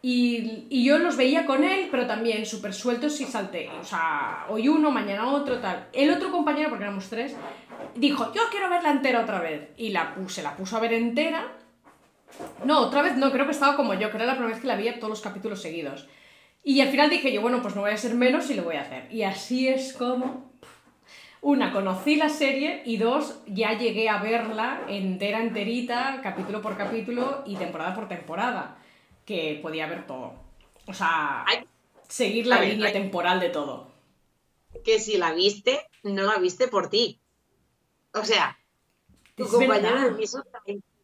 Y, 0.00 0.84
yo 0.84 0.98
los 0.98 1.16
veía 1.16 1.44
con 1.44 1.64
él, 1.64 1.88
pero 1.90 2.06
también 2.06 2.46
súper 2.46 2.72
sueltos 2.72 3.20
y 3.20 3.24
salté. 3.24 3.68
O 3.80 3.84
sea, 3.84 4.46
hoy 4.48 4.68
uno, 4.68 4.90
mañana 4.90 5.28
otro, 5.28 5.58
tal. 5.58 5.88
El 5.92 6.10
otro 6.10 6.30
compañero, 6.30 6.68
porque 6.68 6.84
éramos 6.84 7.08
tres, 7.08 7.34
dijo, 7.96 8.32
yo 8.32 8.42
quiero 8.50 8.70
verla 8.70 8.90
entera 8.90 9.22
otra 9.22 9.40
vez. 9.40 9.70
Y 9.76 9.90
la 9.90 10.14
puse, 10.14 10.42
la 10.42 10.54
puso 10.54 10.76
a 10.76 10.80
ver 10.80 10.92
entera. 10.92 11.52
No, 12.64 12.80
otra 12.80 13.02
vez 13.02 13.16
no, 13.16 13.32
creo 13.32 13.46
que 13.46 13.52
estaba 13.52 13.74
como 13.74 13.94
yo, 13.94 14.10
que 14.10 14.16
era 14.18 14.26
la 14.26 14.34
primera 14.34 14.52
vez 14.52 14.60
que 14.60 14.68
la 14.68 14.76
veía 14.76 14.96
todos 14.96 15.10
los 15.10 15.20
capítulos 15.22 15.62
seguidos. 15.62 16.06
Y 16.62 16.80
al 16.82 16.88
final 16.88 17.08
dije 17.08 17.32
yo, 17.32 17.40
bueno, 17.40 17.62
pues 17.62 17.74
no 17.74 17.80
voy 17.80 17.92
a 17.92 17.96
ser 17.96 18.14
menos 18.14 18.50
y 18.50 18.54
lo 18.54 18.64
voy 18.64 18.76
a 18.76 18.82
hacer. 18.82 19.10
Y 19.10 19.22
así 19.22 19.66
es 19.66 19.94
como 19.94 20.47
una, 21.40 21.72
conocí 21.72 22.16
la 22.16 22.28
serie 22.28 22.82
y 22.84 22.96
dos, 22.96 23.40
ya 23.46 23.78
llegué 23.78 24.08
a 24.08 24.20
verla 24.22 24.82
entera, 24.88 25.40
enterita, 25.40 26.20
capítulo 26.22 26.60
por 26.60 26.76
capítulo 26.76 27.42
y 27.46 27.56
temporada 27.56 27.94
por 27.94 28.08
temporada, 28.08 28.78
que 29.24 29.58
podía 29.62 29.86
ver 29.86 30.06
todo. 30.06 30.34
O 30.86 30.94
sea, 30.94 31.44
seguir 32.08 32.46
la 32.46 32.60
línea 32.60 32.92
temporal 32.92 33.40
de 33.40 33.50
todo. 33.50 33.90
Que 34.84 34.98
si 34.98 35.16
la 35.16 35.32
viste, 35.32 35.80
no 36.02 36.24
la 36.24 36.38
viste 36.38 36.66
por 36.68 36.90
ti. 36.90 37.20
O 38.14 38.24
sea, 38.24 38.58
tu 39.36 39.46
compañero 39.46 40.16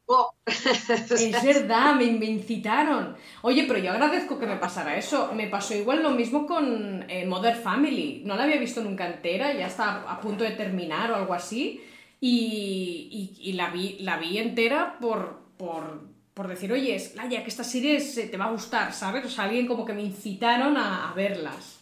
piso 0.07 0.35
es 0.47 1.45
verdad, 1.45 1.95
me, 1.95 2.05
incitaron. 2.05 3.17
Oye, 3.43 3.65
pero 3.67 3.79
yo 3.79 3.91
agradezco 3.91 4.39
que 4.39 4.47
me 4.47 4.57
pasara 4.57 4.97
eso. 4.97 5.33
Me 5.35 5.49
pasó 5.49 5.75
igual 5.75 6.03
lo 6.03 6.11
mismo 6.11 6.47
con 6.47 7.05
eh, 7.09 7.25
Mother 7.27 7.57
Family. 7.57 8.23
No 8.25 8.37
la 8.37 8.45
había 8.45 8.59
visto 8.59 8.83
nunca 8.83 9.07
entera, 9.07 9.53
ya 9.55 9.67
está 9.67 10.03
a 10.11 10.21
punto 10.21 10.45
de 10.45 10.53
terminar 10.53 11.11
o 11.11 11.17
algo 11.17 11.35
así. 11.35 11.83
Y, 12.21 13.53
la, 13.55 13.69
vi, 13.69 13.99
la 14.01 14.17
vi 14.17 14.39
entera 14.39 14.99
por, 14.99 15.41
por, 15.59 16.49
decir, 16.49 16.73
oye, 16.73 17.13
Laia, 17.17 17.43
que 17.43 17.51
esta 17.51 17.65
serie 17.65 18.01
te 18.01 18.37
va 18.39 18.47
a 18.47 18.51
gustar, 18.51 18.95
¿sabes? 18.95 19.27
O 19.27 19.29
sea, 19.29 19.45
alguien 19.45 19.67
como 19.67 19.85
que 19.85 19.93
me 19.93 20.03
incitaron 20.03 20.77
a, 20.79 21.13
verlas. 21.15 21.81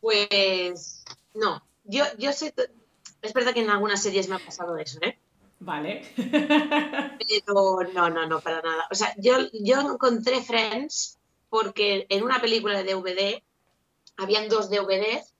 Pues 0.00 1.04
no, 1.34 1.62
yo, 1.84 2.04
yo 2.18 2.32
sé, 2.32 2.54
es 3.24 3.32
verdad 3.32 3.54
que 3.54 3.62
en 3.62 3.70
algunas 3.70 4.02
series 4.02 4.28
me 4.28 4.36
ha 4.36 4.38
pasado 4.38 4.76
eso, 4.76 4.98
¿eh? 5.02 5.18
Vale. 5.60 6.02
Pero 6.16 7.78
no, 7.94 8.10
no, 8.10 8.26
no, 8.26 8.40
para 8.40 8.60
nada. 8.60 8.86
O 8.90 8.94
sea, 8.94 9.14
yo, 9.16 9.36
yo 9.52 9.80
encontré 9.80 10.42
Friends 10.42 11.18
porque 11.48 12.06
en 12.10 12.22
una 12.22 12.40
película 12.40 12.82
de 12.82 12.92
DVD 12.92 13.42
habían 14.16 14.48
dos 14.48 14.68
DVDs, 14.68 15.34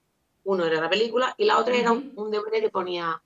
uno 0.45 0.65
era 0.65 0.81
la 0.81 0.89
película 0.89 1.35
y 1.37 1.45
la 1.45 1.59
otra 1.59 1.77
era 1.77 1.93
un, 1.93 2.31
DVD 2.31 2.61
que 2.61 2.71
ponía, 2.71 3.23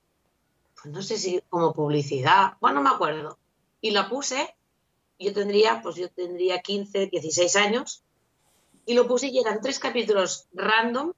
pues 0.75 0.93
no 0.93 1.01
sé 1.01 1.17
si 1.17 1.41
como 1.49 1.73
publicidad, 1.73 2.53
bueno, 2.59 2.81
no 2.81 2.89
me 2.89 2.95
acuerdo. 2.95 3.37
Y 3.81 3.91
la 3.91 4.09
puse, 4.09 4.55
yo 5.17 5.33
tendría, 5.33 5.81
pues 5.81 5.95
yo 5.95 6.09
tendría 6.09 6.61
15, 6.61 7.07
16 7.07 7.55
años, 7.55 8.03
y 8.85 8.93
lo 8.93 9.07
puse 9.07 9.27
y 9.27 9.39
eran 9.39 9.61
tres 9.61 9.79
capítulos 9.79 10.47
random 10.53 11.13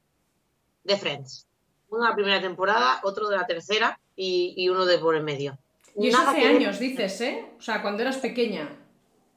de 0.83 0.98
Friends 0.98 1.48
una 1.91 2.15
primera 2.15 2.41
temporada, 2.41 3.00
otro 3.03 3.29
de 3.29 3.38
la 3.38 3.45
tercera 3.45 4.00
y, 4.15 4.67
uno 4.69 4.86
de 4.86 4.98
por 4.98 5.15
el 5.15 5.24
medio. 5.24 5.57
Y 5.95 6.07
eso 6.07 6.19
hace 6.19 6.45
años, 6.45 6.79
dices, 6.79 7.21
¿eh? 7.21 7.45
O 7.57 7.62
sea, 7.62 7.81
cuando 7.81 8.01
eras 8.01 8.17
pequeña. 8.17 8.77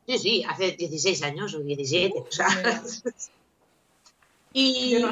Sí, 0.07 0.19
sí, 0.19 0.45
hace 0.49 0.73
16 0.73 1.23
años 1.23 1.55
o 1.55 1.61
17. 1.61 2.19
O 2.19 2.31
sea. 2.31 2.47
y, 4.53 5.05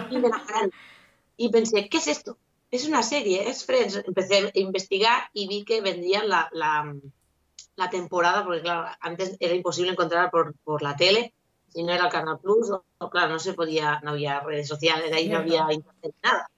y, 1.36 1.48
pensé, 1.48 1.88
¿qué 1.88 1.98
es 1.98 2.06
esto? 2.06 2.36
Es 2.70 2.86
una 2.86 3.02
serie, 3.02 3.48
es 3.48 3.64
Friends. 3.64 4.02
Empecé 4.06 4.36
a 4.36 4.58
investigar 4.58 5.24
y 5.32 5.48
vi 5.48 5.64
que 5.64 5.80
vendían 5.80 6.28
la, 6.28 6.48
la, 6.52 7.90
temporada, 7.90 8.44
porque 8.44 8.62
claro, 8.62 8.88
antes 9.00 9.36
era 9.40 9.54
imposible 9.54 9.90
encontrarla 9.90 10.30
por, 10.30 10.54
por 10.62 10.82
la 10.82 10.94
tele, 10.94 11.34
si 11.68 11.82
no 11.82 11.92
era 11.92 12.08
Canal 12.08 12.38
Plus, 12.38 12.70
o, 12.70 13.10
claro, 13.10 13.32
no 13.32 13.38
se 13.40 13.54
podía, 13.54 14.00
no 14.04 14.10
había 14.10 14.40
redes 14.40 14.68
sociales, 14.68 15.12
ahí 15.12 15.28
no 15.28 15.38
había 15.38 15.66
internet, 15.70 16.14
nada. 16.22 16.48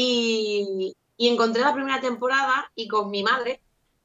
Y, 0.00 0.94
encontré 1.18 1.60
la 1.60 1.74
primera 1.74 2.00
temporada 2.00 2.70
y 2.76 2.86
con 2.86 3.10
mi 3.10 3.24
madre 3.24 3.60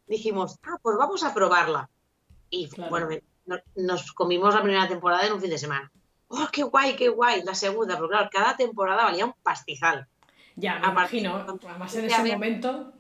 dijimos, 0.07 0.57
ah, 0.63 0.79
pues 0.81 0.97
vamos 0.97 1.23
a 1.23 1.35
probarla. 1.35 1.87
Y 2.49 2.67
bueno, 2.89 3.09
nos 3.75 4.11
comimos 4.13 4.55
la 4.55 4.63
primera 4.63 4.87
temporada 4.87 5.27
en 5.27 5.33
un 5.33 5.41
fin 5.41 5.51
de 5.51 5.59
semana. 5.59 5.91
¡Oh, 6.29 6.47
qué 6.51 6.63
guay, 6.63 6.95
qué 6.95 7.09
guay! 7.09 7.43
La 7.43 7.53
segunda, 7.53 7.93
pero 7.93 8.09
claro, 8.09 8.29
cada 8.31 8.57
temporada 8.57 9.03
valía 9.03 9.25
un 9.25 9.35
pastizal. 9.43 10.07
Ya, 10.55 10.79
me 10.79 10.87
imagino. 10.87 11.45
Además, 11.69 11.95
en 11.95 12.05
ese 12.05 12.33
momento. 12.33 12.91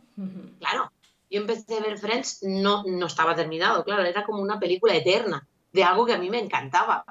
Claro, 0.59 0.91
yo 1.31 1.41
empecé 1.41 1.77
a 1.77 1.81
ver 1.81 1.97
Friends, 1.97 2.43
no, 2.43 2.83
no 2.83 3.07
estaba 3.07 3.35
terminado, 3.35 3.83
claro, 3.83 4.03
era 4.03 4.23
como 4.23 4.39
una 4.39 4.59
película 4.59 4.95
eterna 4.95 5.47
de 5.71 5.83
algo 5.83 6.05
que 6.05 6.13
a 6.13 6.19
mí 6.19 6.29
me 6.29 6.37
encantaba 6.37 7.03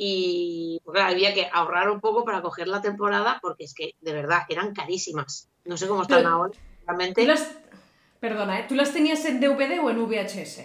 y 0.00 0.80
pues 0.84 1.02
había 1.02 1.34
que 1.34 1.50
ahorrar 1.52 1.90
un 1.90 2.00
poco 2.00 2.24
para 2.24 2.40
coger 2.40 2.68
la 2.68 2.80
temporada 2.80 3.40
porque 3.42 3.64
es 3.64 3.74
que 3.74 3.96
de 4.00 4.12
verdad 4.12 4.42
eran 4.48 4.72
carísimas. 4.72 5.48
No 5.64 5.76
sé 5.76 5.88
cómo 5.88 6.02
están 6.02 6.24
ahora. 6.24 6.52
Realmente. 6.86 7.26
Perdona, 8.20 8.60
¿eh? 8.60 8.66
¿tú 8.68 8.74
las 8.76 8.92
tenías 8.92 9.24
en 9.24 9.40
DVD 9.40 9.80
o 9.82 9.90
en 9.90 9.98
VHS? 10.06 10.60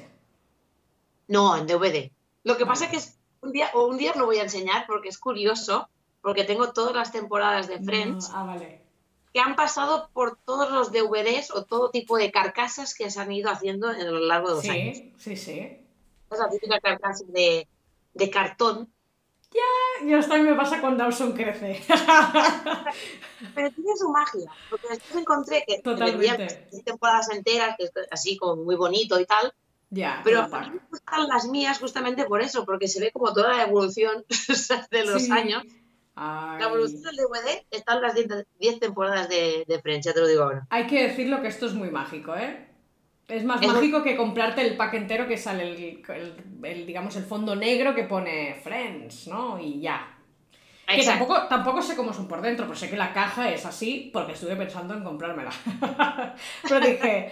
No, 1.27 1.57
en 1.57 1.65
DVD. 1.67 2.11
Lo 2.43 2.57
que 2.57 2.65
pasa 2.65 2.85
es 2.85 2.91
que 2.91 2.97
es 2.97 3.17
un 3.41 3.51
día, 3.51 3.69
o 3.73 3.87
un 3.87 3.97
día 3.97 4.13
lo 4.15 4.25
voy 4.27 4.37
a 4.37 4.43
enseñar 4.43 4.85
porque 4.87 5.09
es 5.09 5.17
curioso, 5.17 5.89
porque 6.21 6.43
tengo 6.43 6.71
todas 6.71 6.95
las 6.95 7.11
temporadas 7.11 7.67
de 7.67 7.79
Friends 7.79 8.29
Ah, 8.33 8.43
vale. 8.43 8.81
que 9.33 9.39
han 9.39 9.55
pasado 9.55 10.09
por 10.13 10.37
todos 10.45 10.71
los 10.71 10.91
DVDs 10.91 11.49
o 11.51 11.65
todo 11.65 11.89
tipo 11.89 12.17
de 12.17 12.31
carcasas 12.31 12.93
que 12.93 13.09
se 13.09 13.19
han 13.19 13.31
ido 13.31 13.49
haciendo 13.49 13.87
a 13.89 13.93
lo 13.97 14.19
largo 14.19 14.49
de 14.49 14.55
los 14.55 14.69
años. 14.69 14.97
Sí, 14.97 15.13
sí, 15.17 15.35
sí. 15.37 15.77
Esa 16.31 16.49
típica 16.49 16.79
carcasa 16.79 17.23
de, 17.27 17.67
de 18.13 18.29
cartón, 18.29 18.92
Y 20.05 20.13
esto 20.13 20.33
a 20.33 20.37
mí 20.37 20.43
me 20.43 20.55
pasa 20.55 20.81
cuando 20.81 21.03
Dawson 21.03 21.33
crece. 21.33 21.81
pero 23.55 23.71
tiene 23.71 23.95
su 23.97 24.09
magia, 24.09 24.51
porque 24.69 24.87
después 24.89 25.15
encontré 25.21 25.63
que 25.67 25.81
Totalmente. 25.81 26.67
temporadas 26.83 27.29
enteras, 27.31 27.75
que 27.77 27.85
es 27.85 27.91
así 28.11 28.37
como 28.37 28.63
muy 28.63 28.75
bonito 28.75 29.19
y 29.19 29.25
tal, 29.25 29.53
ya, 29.89 30.21
pero 30.23 30.41
a 30.41 30.47
mí 30.47 30.71
me 30.71 30.79
gustan 30.89 31.27
las 31.27 31.45
mías 31.47 31.79
justamente 31.79 32.25
por 32.25 32.41
eso, 32.41 32.65
porque 32.65 32.87
se 32.87 32.99
ve 32.99 33.11
como 33.11 33.31
toda 33.33 33.55
la 33.55 33.63
evolución 33.63 34.25
de 34.91 35.05
los 35.05 35.21
Sí. 35.23 35.31
años. 35.31 35.63
Ay. 36.15 36.59
La 36.59 36.67
evolución 36.67 37.01
del 37.01 37.15
DVD 37.15 37.65
están 37.71 38.01
las 38.01 38.13
10 38.15 38.27
10 38.59 38.79
temporadas 38.79 39.29
de, 39.29 39.65
de 39.67 39.81
Friends, 39.81 40.05
ya 40.05 40.13
te 40.13 40.19
lo 40.19 40.27
digo 40.27 40.43
ahora. 40.43 40.67
Hay 40.69 40.85
que 40.87 41.03
decirlo 41.07 41.41
que 41.41 41.47
esto 41.47 41.65
es 41.65 41.73
muy 41.73 41.89
mágico, 41.89 42.35
¿eh? 42.35 42.69
Es 43.27 43.43
más 43.43 43.61
Es 43.61 43.67
mágico 43.67 44.03
que 44.03 44.17
comprarte 44.17 44.61
el 44.61 44.75
pack 44.75 44.95
entero 44.95 45.27
que 45.27 45.37
sale 45.37 45.63
el, 45.63 46.03
el- 46.09 46.35
el, 46.63 46.85
digamos, 46.85 47.15
el 47.15 47.23
fondo 47.23 47.55
negro 47.55 47.95
que 47.95 48.03
pone 48.03 48.55
Friends, 48.63 49.27
¿no? 49.27 49.57
Y 49.59 49.79
ya. 49.79 50.09
Que 50.85 50.95
Exacto. 50.95 51.25
tampoco, 51.25 51.47
tampoco 51.47 51.81
sé 51.81 51.95
cómo 51.95 52.11
son 52.13 52.27
por 52.27 52.41
dentro, 52.41 52.65
pero 52.65 52.77
sé 52.77 52.89
que 52.89 52.97
la 52.97 53.13
caja 53.13 53.49
es 53.49 53.65
así 53.65 54.09
porque 54.11 54.33
estuve 54.33 54.55
pensando 54.57 54.93
en 54.93 55.03
comprármela. 55.03 55.49
pero 56.67 56.79
dije, 56.81 57.31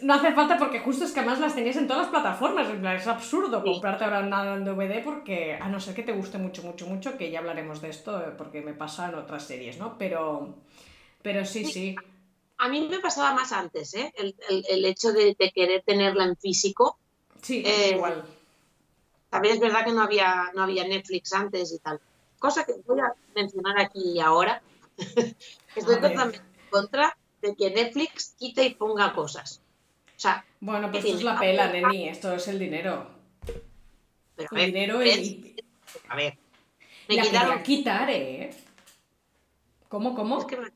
no 0.00 0.14
hace 0.14 0.32
falta 0.32 0.56
porque 0.56 0.80
justo 0.80 1.04
es 1.04 1.12
que 1.12 1.20
además 1.20 1.38
las 1.40 1.54
tenías 1.54 1.76
en 1.76 1.86
todas 1.86 2.04
las 2.04 2.10
plataformas. 2.10 2.66
Es 2.98 3.06
absurdo 3.06 3.62
Sí. 3.62 3.70
comprarte 3.70 4.04
ahora 4.04 4.22
nada 4.22 4.54
en 4.54 4.64
DVD 4.64 5.02
porque, 5.04 5.58
a 5.60 5.68
no 5.68 5.78
ser 5.78 5.94
que 5.94 6.02
te 6.02 6.12
guste 6.12 6.38
mucho, 6.38 6.62
mucho, 6.62 6.86
mucho, 6.86 7.18
que 7.18 7.30
ya 7.30 7.40
hablaremos 7.40 7.82
de 7.82 7.90
esto 7.90 8.22
porque 8.38 8.62
me 8.62 8.72
pasa 8.72 9.10
en 9.10 9.16
otras 9.16 9.42
series, 9.46 9.78
¿no? 9.78 9.98
Pero, 9.98 10.56
pero 11.22 11.44
sí, 11.44 11.66
Sí. 11.66 11.72
sí. 11.72 11.96
A 12.64 12.68
mí 12.68 12.88
me 12.88 12.98
pasaba 13.00 13.34
más 13.34 13.52
antes, 13.52 13.92
¿eh? 13.94 14.10
El, 14.16 14.34
el- 14.48 14.64
el 14.68 14.84
hecho 14.86 15.12
de, 15.12 15.36
de 15.38 15.52
querer 15.52 15.82
tenerla 15.84 16.24
en 16.24 16.36
físico. 16.36 16.98
Sí, 17.42 17.62
Eh, 17.66 17.90
igual. 17.94 18.24
También 19.28 19.54
es 19.56 19.60
verdad 19.60 19.84
que 19.84 19.92
no 19.92 20.00
había, 20.02 20.50
no 20.54 20.62
había 20.62 20.86
Netflix 20.86 21.32
antes 21.34 21.72
y 21.72 21.78
tal. 21.80 22.00
Cosa 22.38 22.64
que 22.64 22.72
voy 22.86 23.00
a 23.00 23.12
mencionar 23.34 23.78
aquí 23.78 24.00
y 24.14 24.20
ahora. 24.20 24.62
Estoy 25.76 25.96
totalmente 25.96 26.38
en 26.38 26.70
contra 26.70 27.16
de 27.42 27.54
que 27.54 27.70
Netflix 27.70 28.34
quite 28.38 28.64
y 28.64 28.74
ponga 28.74 29.12
cosas. 29.12 29.60
O 30.16 30.20
sea, 30.20 30.44
Bueno, 30.60 30.90
pues 30.90 31.04
¿qué 31.04 31.10
esto 31.10 31.18
es 31.18 31.24
la 31.24 31.38
pela, 31.38 31.68
neni, 31.70 32.08
esto 32.08 32.34
es 32.34 32.48
el 32.48 32.58
dinero. 32.58 33.10
pero 34.36 34.48
a 34.50 34.54
El 34.54 34.56
ver, 34.56 34.66
dinero 34.66 34.98
Friends, 35.00 35.28
y... 35.28 35.56
a 36.08 36.16
ver. 36.16 36.38
Me 37.08 37.16
La 37.16 37.22
quitaron, 37.24 37.50
quería 37.58 37.62
quitar, 37.62 38.08
¿eh? 38.10 38.50
¿Cómo, 39.88 40.14
cómo? 40.14 40.38
es 40.38 40.44
que 40.46 40.56
me, 40.56 40.68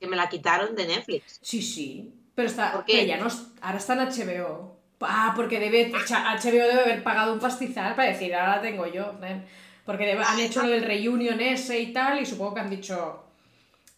que 0.00 0.06
me 0.08 0.16
la 0.16 0.28
quitaron 0.28 0.74
de 0.74 0.86
Netflix. 0.86 1.38
Sí, 1.42 1.60
sí. 1.62 2.12
Pero, 2.34 2.48
está, 2.48 2.72
¿Por 2.72 2.84
qué? 2.86 2.94
pero 2.94 3.06
ya 3.06 3.16
no... 3.18 3.28
Ahora 3.60 3.78
está 3.78 3.92
en 3.92 4.08
HBO. 4.08 4.76
Ah, 5.00 5.32
porque 5.36 5.60
debe, 5.60 5.90
HBO 5.92 6.50
debe 6.50 6.80
haber 6.80 7.02
pagado 7.02 7.32
un 7.32 7.38
pastizal 7.40 7.94
para 7.94 8.08
decir, 8.10 8.34
ahora 8.34 8.56
la 8.56 8.62
tengo 8.62 8.86
yo. 8.86 9.12
Porque 9.84 10.06
debe- 10.06 10.24
han 10.26 10.40
hecho 10.40 10.62
lo 10.62 10.68
del 10.70 10.84
reunion 10.84 11.40
ese 11.40 11.78
y 11.80 11.92
tal, 11.92 12.20
y 12.20 12.26
supongo 12.26 12.54
que 12.54 12.60
han 12.60 12.70
dicho, 12.70 13.24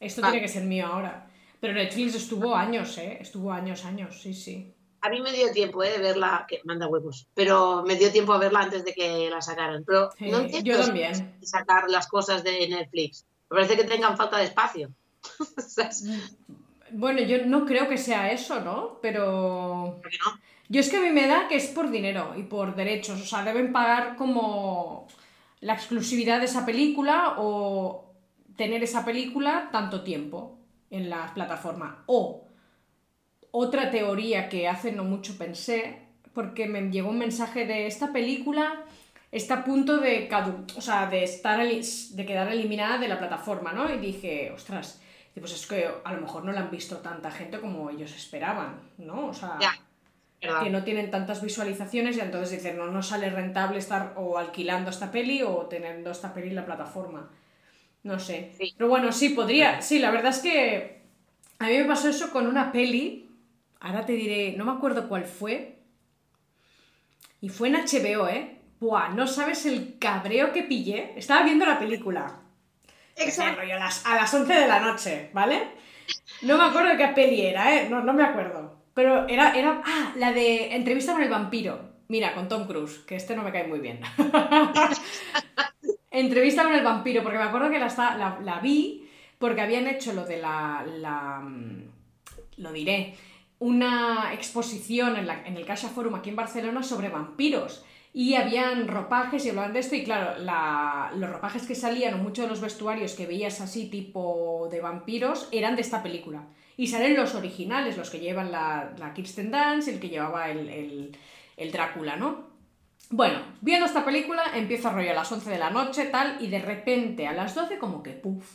esto 0.00 0.20
Ah. 0.24 0.30
tiene 0.30 0.44
que 0.44 0.52
ser 0.52 0.64
mío 0.64 0.86
ahora. 0.86 1.26
Pero 1.60 1.74
Netflix 1.74 2.16
estuvo 2.16 2.54
años, 2.56 2.98
¿eh? 2.98 3.18
Estuvo 3.20 3.52
años, 3.52 3.84
años, 3.84 4.20
sí, 4.20 4.34
sí. 4.34 4.72
A 5.00 5.08
mí 5.08 5.20
me 5.20 5.32
dio 5.32 5.50
tiempo 5.52 5.82
¿eh? 5.82 5.90
de 5.90 5.98
verla, 5.98 6.44
que 6.48 6.60
manda 6.64 6.86
huevos, 6.88 7.26
pero 7.34 7.82
me 7.84 7.96
dio 7.96 8.10
tiempo 8.12 8.32
a 8.32 8.38
verla 8.38 8.60
antes 8.60 8.84
de 8.84 8.92
que 8.92 9.28
la 9.30 9.40
sacaran. 9.42 9.84
Pero 9.84 10.10
Sí, 10.18 10.26
no 10.30 10.38
entiendo 10.40 10.70
yo 10.72 10.84
también. 10.84 11.36
sacar 11.42 11.88
las 11.88 12.06
cosas 12.08 12.42
de 12.44 12.68
Netflix. 12.68 13.24
Me 13.50 13.56
parece 13.56 13.76
que 13.76 13.84
tengan 13.84 14.16
falta 14.16 14.38
de 14.38 14.44
espacio. 14.44 14.90
Sea, 15.66 15.90
Bueno, 16.90 17.20
yo 17.20 17.46
no 17.46 17.64
creo 17.64 17.88
que 17.88 17.98
sea 17.98 18.32
eso, 18.32 18.60
¿no? 18.60 18.98
Pero... 19.00 19.98
¿por 20.02 20.10
qué 20.10 20.18
no? 20.24 20.40
Yo 20.68 20.80
es 20.80 20.88
que 20.88 20.96
a 20.96 21.02
mí 21.02 21.10
me 21.10 21.26
da 21.26 21.48
que 21.48 21.56
es 21.56 21.66
por 21.66 21.90
dinero 21.90 22.34
y 22.36 22.44
por 22.44 22.74
derechos, 22.74 23.20
o 23.20 23.26
sea, 23.26 23.44
deben 23.44 23.72
pagar 23.72 24.16
como 24.16 25.06
la 25.60 25.74
exclusividad 25.74 26.38
de 26.38 26.46
esa 26.46 26.64
película 26.64 27.34
o 27.38 28.10
tener 28.56 28.82
esa 28.82 29.04
película 29.04 29.68
tanto 29.70 30.02
tiempo 30.02 30.58
en 30.90 31.10
la 31.10 31.32
plataforma. 31.34 32.04
O 32.06 32.46
otra 33.50 33.90
teoría 33.90 34.48
que 34.48 34.66
hace 34.66 34.92
no 34.92 35.04
mucho 35.04 35.36
pensé, 35.36 36.06
porque 36.32 36.66
me 36.66 36.90
llegó 36.90 37.10
un 37.10 37.18
mensaje 37.18 37.66
de 37.66 37.86
esta 37.86 38.12
película 38.12 38.84
está 39.32 39.54
a 39.54 39.64
punto 39.64 39.96
de 39.96 40.28
cadu 40.28 40.64
o 40.76 40.80
sea, 40.80 41.06
de 41.06 41.24
estar 41.24 41.58
de 41.58 42.26
quedar 42.26 42.48
eliminada 42.52 42.98
de 42.98 43.08
la 43.08 43.18
plataforma, 43.18 43.72
¿no? 43.72 43.92
Y 43.92 43.98
dije, 43.98 44.52
ostras, 44.54 45.00
pues 45.40 45.52
es 45.52 45.66
que 45.66 45.88
a 46.04 46.12
lo 46.12 46.20
mejor 46.20 46.44
no 46.44 46.52
la 46.52 46.60
han 46.60 46.70
visto 46.70 46.98
tanta 46.98 47.30
gente 47.30 47.60
como 47.60 47.88
ellos 47.90 48.14
esperaban, 48.14 48.80
¿no? 48.98 49.28
O 49.28 49.34
sea, 49.34 49.58
que 50.40 50.70
no 50.70 50.82
tienen 50.82 51.10
tantas 51.10 51.40
visualizaciones 51.40 52.16
y 52.16 52.20
entonces 52.20 52.50
dicen, 52.50 52.76
no, 52.76 52.86
no 52.86 53.02
sale 53.02 53.30
rentable 53.30 53.78
estar 53.78 54.12
o 54.16 54.36
alquilando 54.36 54.90
esta 54.90 55.10
peli 55.10 55.42
o 55.42 55.66
teniendo 55.66 56.10
esta 56.10 56.34
peli 56.34 56.48
en 56.48 56.56
la 56.56 56.66
plataforma. 56.66 57.30
No 58.02 58.18
sé. 58.18 58.52
Sí. 58.58 58.74
Pero 58.76 58.88
bueno, 58.88 59.12
sí, 59.12 59.30
podría. 59.30 59.80
Sí, 59.80 60.00
la 60.00 60.10
verdad 60.10 60.32
es 60.32 60.40
que 60.40 61.02
a 61.58 61.66
mí 61.66 61.78
me 61.78 61.84
pasó 61.84 62.08
eso 62.08 62.30
con 62.30 62.46
una 62.46 62.72
peli. 62.72 63.30
Ahora 63.80 64.04
te 64.04 64.12
diré, 64.12 64.54
no 64.56 64.64
me 64.64 64.72
acuerdo 64.72 65.08
cuál 65.08 65.24
fue. 65.24 65.78
Y 67.40 67.48
fue 67.48 67.68
en 67.68 67.74
HBO, 67.74 68.28
¿eh? 68.28 68.58
Buah, 68.80 69.10
no 69.10 69.28
sabes 69.28 69.64
el 69.66 69.98
cabreo 69.98 70.52
que 70.52 70.64
pillé. 70.64 71.12
Estaba 71.16 71.44
viendo 71.44 71.64
la 71.64 71.78
película. 71.78 72.41
Exacto. 73.16 73.60
Rollo 73.60 73.74
a 73.74 73.78
las, 73.78 74.06
a 74.06 74.14
las 74.16 74.32
11 74.32 74.52
de 74.52 74.68
la 74.68 74.80
noche, 74.80 75.30
¿vale? 75.32 75.68
No 76.42 76.58
me 76.58 76.64
acuerdo 76.64 76.96
qué 76.96 77.08
peli 77.08 77.42
era, 77.42 77.74
¿eh? 77.74 77.88
No, 77.88 78.02
no 78.02 78.12
me 78.12 78.24
acuerdo. 78.24 78.82
Pero 78.94 79.26
era, 79.28 79.56
era. 79.56 79.82
Ah, 79.84 80.12
la 80.16 80.32
de 80.32 80.74
Entrevista 80.74 81.12
con 81.12 81.22
el 81.22 81.30
vampiro. 81.30 81.92
Mira, 82.08 82.34
con 82.34 82.48
Tom 82.48 82.66
Cruise, 82.66 82.98
que 83.06 83.16
este 83.16 83.34
no 83.34 83.42
me 83.42 83.52
cae 83.52 83.66
muy 83.66 83.78
bien. 83.78 84.00
Entrevista 86.10 86.64
con 86.64 86.74
el 86.74 86.84
vampiro, 86.84 87.22
porque 87.22 87.38
me 87.38 87.44
acuerdo 87.44 87.70
que 87.70 87.78
la, 87.78 87.88
la, 87.88 88.38
la 88.42 88.58
vi 88.60 89.08
porque 89.38 89.60
habían 89.60 89.86
hecho 89.86 90.12
lo 90.12 90.24
de 90.24 90.36
la. 90.36 90.84
la, 90.86 91.42
lo 92.58 92.72
diré. 92.72 93.16
Una 93.58 94.32
exposición 94.32 95.16
en, 95.16 95.28
en 95.28 95.56
el 95.56 95.64
Caixa 95.64 95.88
Forum 95.88 96.16
aquí 96.16 96.30
en 96.30 96.36
Barcelona 96.36 96.82
sobre 96.82 97.08
vampiros. 97.08 97.84
Y 98.14 98.34
habían 98.34 98.88
ropajes 98.88 99.44
y 99.46 99.50
hablaban 99.50 99.72
de 99.72 99.80
esto, 99.80 99.94
y 99.96 100.04
claro, 100.04 100.38
la- 100.38 101.12
los 101.16 101.30
ropajes 101.30 101.66
que 101.66 101.74
salían 101.74 102.14
o 102.14 102.18
muchos 102.18 102.44
de 102.44 102.50
los 102.50 102.60
vestuarios 102.60 103.14
que 103.14 103.26
veías 103.26 103.60
así, 103.62 103.88
tipo 103.88 104.68
de 104.70 104.80
vampiros, 104.82 105.48
eran 105.50 105.76
de 105.76 105.82
esta 105.82 106.02
película. 106.02 106.44
Y 106.76 106.88
salen 106.88 107.16
los 107.16 107.34
originales, 107.34 107.96
los 107.96 108.10
que 108.10 108.20
llevan 108.20 108.52
la, 108.52 108.92
la 108.98 109.14
Kirsten 109.14 109.50
Dance 109.50 109.90
el 109.92 110.00
que 110.00 110.08
llevaba 110.10 110.50
el, 110.50 110.68
el- 110.68 111.16
el 111.56 111.72
Drácula, 111.72 112.16
¿no? 112.16 112.50
Bueno, 113.10 113.40
viendo 113.60 113.86
esta 113.86 114.04
película, 114.04 114.42
empiezo 114.54 114.88
a 114.88 114.92
rollo 114.92 115.10
a 115.10 115.14
las 115.14 115.30
11 115.32 115.50
de 115.50 115.58
la 115.58 115.70
noche, 115.70 116.06
tal, 116.06 116.36
y 116.40 116.48
de 116.48 116.58
repente 116.60 117.26
a 117.26 117.32
las 117.32 117.54
12 117.54 117.78
como 117.78 118.02
que 118.02 118.12
puff. 118.12 118.46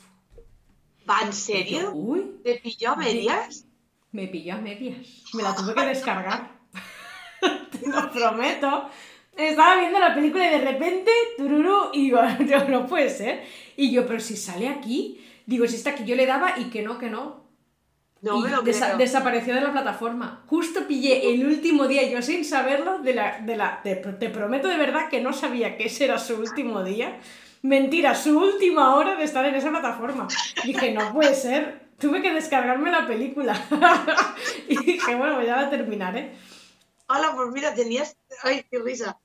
¿Va 1.10 1.20
en 1.22 1.28
yo, 1.28 1.34
serio? 1.34 1.92
Uy, 1.94 2.42
¿Te 2.44 2.56
pilló 2.56 2.92
a 2.92 2.96
medias? 2.96 3.66
me 4.12 4.28
pilló 4.28 4.56
a 4.56 4.58
medias. 4.58 5.24
Me 5.34 5.44
la 5.44 5.56
tuve 5.56 5.74
que 5.76 5.86
descargar. 5.86 6.52
Te 7.72 7.88
lo 7.88 8.12
prometo. 8.12 8.90
Estaba 9.38 9.80
viendo 9.80 10.00
la 10.00 10.14
película 10.16 10.48
y 10.48 10.60
de 10.60 10.66
repente, 10.72 11.12
tururú, 11.38 11.90
y 11.94 12.04
digo, 12.06 12.20
"Tío, 12.48 12.68
no 12.70 12.88
puede 12.88 13.10
ser. 13.10 13.44
Y 13.76 13.92
yo, 13.92 14.06
pero 14.08 14.20
si 14.20 14.36
sale 14.36 14.68
aquí, 14.68 15.24
digo, 15.46 15.68
si 15.68 15.76
está 15.76 15.92
aquí, 15.92 16.04
yo 16.06 16.16
le 16.16 16.26
daba 16.26 16.58
y 16.58 16.66
que 16.66 16.82
no, 16.82 16.98
que 16.98 17.10
no. 17.10 17.46
No 18.22 18.40
me 18.40 18.50
lo 18.50 18.64
desa- 18.64 18.88
creo. 18.88 18.98
desapareció 18.98 19.54
de 19.54 19.62
la 19.62 19.72
plataforma. 19.72 20.44
Justo 20.48 20.88
pillé 20.88 21.32
el 21.34 21.46
último 21.46 21.88
día, 21.88 22.10
yo 22.10 22.22
sin 22.24 22.44
saberlo, 22.44 22.98
de 23.00 23.14
la. 23.14 23.40
De 23.42 23.56
la 23.56 23.82
te, 23.84 23.96
te 23.96 24.30
prometo 24.30 24.68
de 24.68 24.78
verdad 24.78 25.08
que 25.10 25.22
no 25.22 25.34
sabía 25.34 25.78
que 25.78 25.86
ese 25.86 26.06
era 26.06 26.18
su 26.18 26.36
último 26.36 26.84
día. 26.84 27.20
Mentira, 27.62 28.16
su 28.16 28.40
última 28.40 28.96
hora 28.96 29.16
de 29.16 29.24
estar 29.24 29.46
en 29.46 29.54
esa 29.56 29.70
plataforma. 29.70 30.28
Dije, 30.64 30.92
no 30.94 31.14
puede 31.14 31.36
ser. 31.36 31.88
Tuve 32.00 32.22
que 32.24 32.34
descargarme 32.34 32.90
la 32.92 33.06
película. 33.06 33.54
y 34.68 34.78
dije, 34.84 35.16
bueno, 35.16 35.42
ya 35.44 35.62
la 35.62 35.70
terminaré. 35.70 36.34
Hola, 37.10 37.34
pues 37.36 37.50
mira, 37.54 37.74
tenías. 37.76 38.18
Ay, 38.44 38.64
qué 38.70 38.80
risa. 38.80 39.20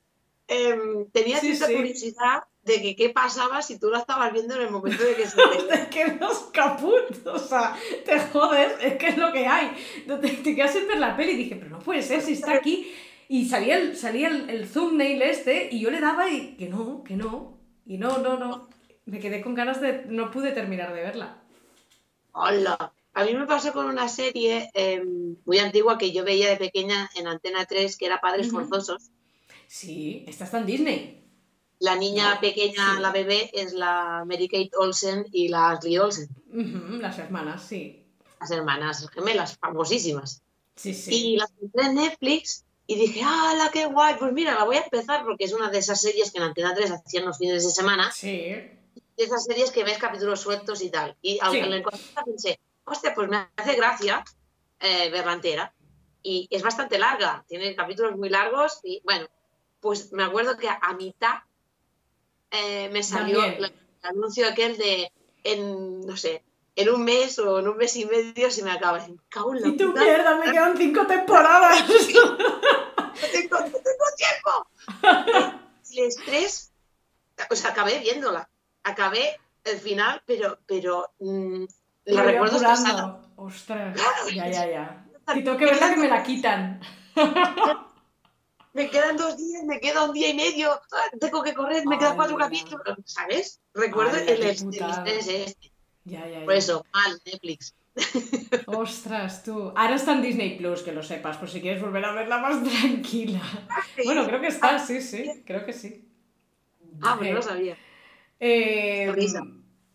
Em, 0.53 1.07
Sí, 1.13 1.51
esta 1.51 1.67
sí. 1.67 1.75
curiosidad 1.75 2.43
de 2.63 2.81
que 2.81 2.95
qué 2.95 3.09
pasaba 3.09 3.61
si 3.61 3.79
tú 3.79 3.89
la 3.89 3.99
estabas 3.99 4.31
viendo 4.31 4.55
en 4.55 4.61
el 4.61 4.71
momento 4.71 5.03
de 5.03 5.15
que 5.15 5.27
se 5.27 5.35
te... 5.69 5.73
Es 5.73 5.87
que 5.87 6.17
los 6.19 6.37
caput, 6.53 7.25
o 7.27 7.39
sea, 7.39 7.75
te 8.05 8.19
jodes, 8.19 8.73
es 8.81 8.97
que 8.97 9.07
es 9.09 9.17
lo 9.17 9.31
que 9.31 9.45
hay. 9.47 9.71
Te, 10.07 10.15
te 10.15 10.55
quedas 10.55 10.73
sin 10.73 10.87
ver 10.87 10.99
la 10.99 11.15
peli 11.17 11.31
y 11.33 11.37
dije, 11.37 11.55
pero 11.55 11.69
no 11.69 11.79
puede 11.79 12.01
ser 12.01 12.21
si 12.21 12.33
está 12.33 12.53
aquí. 12.53 12.93
Y 13.27 13.45
salía 13.47 13.77
el, 13.77 13.97
salía 13.97 14.27
el, 14.27 14.49
el 14.49 14.69
thumbnail 14.69 15.21
este 15.21 15.69
y 15.71 15.79
yo 15.79 15.89
le 15.89 15.99
daba 15.99 16.29
y 16.29 16.55
que 16.55 16.69
no, 16.69 17.03
que 17.03 17.15
no. 17.15 17.57
Y 17.85 17.97
no, 17.97 18.17
no, 18.19 18.37
no. 18.37 18.69
Me 19.05 19.19
quedé 19.19 19.41
con 19.41 19.55
ganas 19.55 19.81
de. 19.81 20.05
No 20.07 20.31
pude 20.31 20.51
terminar 20.51 20.93
de 20.93 21.01
verla. 21.01 21.41
Hola. 22.31 22.93
A 23.15 23.25
mí 23.25 23.33
me 23.35 23.45
pasó 23.45 23.73
con 23.73 23.85
una 23.85 24.07
serie 24.07 24.71
em, 24.73 25.35
muy 25.45 25.59
antigua 25.59 25.97
que 25.99 26.11
yo 26.11 26.23
veía 26.23 26.49
de 26.49 26.57
pequeña 26.57 27.09
en 27.15 27.27
Antena 27.27 27.65
3, 27.65 27.95
que 27.97 28.07
era 28.07 28.19
Padres 28.21 28.47
Ujú. 28.47 28.61
Forzosos. 28.65 29.11
Sí, 29.73 30.23
esta 30.27 30.43
está 30.43 30.59
en 30.59 30.67
Disney. 30.67 31.27
La 31.79 31.95
niña 31.95 32.39
pequeña, 32.39 32.93
sí. 32.95 33.01
la 33.01 33.09
bebé, 33.11 33.49
es 33.53 33.73
la 33.73 34.23
Mary 34.23 34.47
Kate 34.47 34.69
Olsen 34.77 35.25
y 35.31 35.47
la 35.47 35.71
Ashley 35.71 35.97
Olsen, 35.97 36.29
las 37.01 37.17
hermanas, 37.17 37.63
sí. 37.63 38.05
las 38.39 38.51
hermanas 38.51 39.09
gemelas, 39.09 39.57
famosísimas. 39.57 40.43
Sí, 40.75 40.93
sí. 40.93 41.15
Y 41.33 41.37
la 41.37 41.45
encontré 41.45 41.85
en 41.87 41.95
Netflix 41.95 42.65
y 42.85 42.93
dije, 42.97 43.21
¡ah, 43.25 43.67
qué 43.73 43.87
guay! 43.87 44.13
Pues 44.19 44.31
mira, 44.31 44.53
la 44.53 44.63
voy 44.63 44.75
a 44.75 44.81
empezar 44.83 45.23
porque 45.23 45.45
es 45.45 45.53
una 45.53 45.71
de 45.71 45.79
esas 45.79 45.99
series 45.99 46.31
que 46.31 46.37
en 46.37 46.43
Antena 46.43 46.75
3 46.75 46.91
hacían 46.91 47.25
los 47.25 47.39
fines 47.39 47.63
de 47.63 47.71
semana, 47.71 48.11
Sí. 48.11 48.29
de 48.29 48.79
esas 49.17 49.43
series 49.43 49.71
que 49.71 49.83
ves 49.83 49.97
capítulos 49.97 50.39
sueltos 50.39 50.83
y 50.83 50.91
tal. 50.91 51.17
Y 51.23 51.39
al 51.41 51.51
Sí. 51.51 51.59
al 51.61 51.73
encontrarla 51.73 52.23
pensé, 52.23 52.59
hostia, 52.85 53.15
pues 53.15 53.27
me 53.27 53.47
hace 53.55 53.73
gracia 53.75 54.23
eh, 54.79 55.09
verla 55.09 55.33
entera. 55.33 55.73
Y 56.21 56.47
es 56.51 56.61
bastante 56.61 56.99
larga, 56.99 57.43
tiene 57.47 57.75
capítulos 57.75 58.15
muy 58.17 58.29
largos 58.29 58.79
y 58.83 59.01
bueno, 59.03 59.25
pues 59.83 60.13
me 60.13 60.23
acuerdo 60.23 60.55
que 60.55 60.69
a, 60.69 60.93
mitad 60.93 61.41
eh, 62.49 62.89
me 62.93 63.03
salió 63.03 63.41
También. 63.41 63.65
el 63.65 63.73
anuncio 64.01 64.47
aquel 64.47 64.77
de, 64.77 65.11
en, 65.43 65.99
no 66.07 66.15
sé, 66.15 66.41
en 66.77 66.89
un 66.89 67.03
mes 67.03 67.37
o 67.37 67.59
en 67.59 67.67
un 67.67 67.75
mes 67.75 67.93
y 67.97 68.05
medio 68.05 68.49
se 68.49 68.63
me 68.63 68.71
acaba. 68.71 69.05
Cago 69.27 69.53
en 69.53 69.61
la 69.61 69.67
Y 69.67 69.71
puta, 69.73 69.99
mierda, 69.99 70.37
me 70.37 70.51
quedan 70.51 70.77
cinco 70.77 71.05
temporadas. 71.05 71.83
no 71.89 72.37
tengo, 73.31 73.59
no 73.59 73.79
tengo 73.89 74.05
tiempo. 74.17 74.67
El 75.91 75.99
estrés, 75.99 76.71
o 77.51 77.55
sea, 77.55 77.71
acabé 77.71 77.99
viéndola. 77.99 78.49
Acabé 78.83 79.37
el 79.65 79.77
final, 79.79 80.21
pero, 80.25 80.59
pero 80.65 81.11
mm, 81.19 81.65
la 82.05 82.23
recuerdo 82.23 82.55
estresada. 82.55 83.21
Ostras. 83.35 83.95
Claro, 83.95 84.29
Ya, 84.33 84.49
ya, 84.49 84.69
ya. 84.71 85.05
Y 85.35 85.43
tengo 85.43 85.57
que 85.57 85.65
verla 85.65 85.89
que 85.93 85.99
me 85.99 86.07
la 86.07 86.23
quitan. 86.23 86.79
Me 88.73 88.89
quedan 88.89 89.17
dos 89.17 89.37
días, 89.37 89.63
me 89.63 89.79
queda 89.79 90.03
un 90.03 90.13
día 90.13 90.29
y 90.29 90.33
medio, 90.33 90.71
ah, 90.71 91.09
tengo 91.19 91.43
que 91.43 91.53
correr, 91.53 91.85
me 91.85 91.97
quedan 91.97 92.15
cuatro 92.15 92.35
capítulos, 92.37 92.97
¿sabes? 93.05 93.61
Recuerdo 93.73 94.17
Ay, 94.17 94.25
el, 94.29 94.43
estrés 94.43 95.27
este. 95.27 95.71
Ya, 96.05 96.27
ya, 96.27 96.39
ya. 96.39 96.45
Por 96.45 96.55
eso, 96.55 96.85
mal, 96.91 97.21
Netflix. 97.25 97.75
Ostras, 98.65 99.43
tú. 99.43 99.71
Ahora 99.75 99.95
está 99.95 100.13
en 100.13 100.23
Disney 100.23 100.57
Plus, 100.57 100.81
que 100.81 100.91
lo 100.91 101.03
sepas, 101.03 101.37
por 101.37 101.49
si 101.49 101.61
quieres 101.61 101.81
volver 101.81 102.03
a 102.03 102.13
verla 102.13 102.39
más 102.39 102.63
tranquila. 102.81 103.41
Bueno, 104.03 104.25
creo 104.25 104.41
que 104.41 104.47
está, 104.47 104.79
sí, 104.79 105.01
sí, 105.01 105.43
creo 105.45 105.63
que 105.65 105.73
sí. 105.73 106.09
Ah, 107.01 107.15
pues 107.17 107.29
no 107.29 107.35
lo 107.35 107.41
sabía. 107.41 107.77
Eh, 108.39 109.13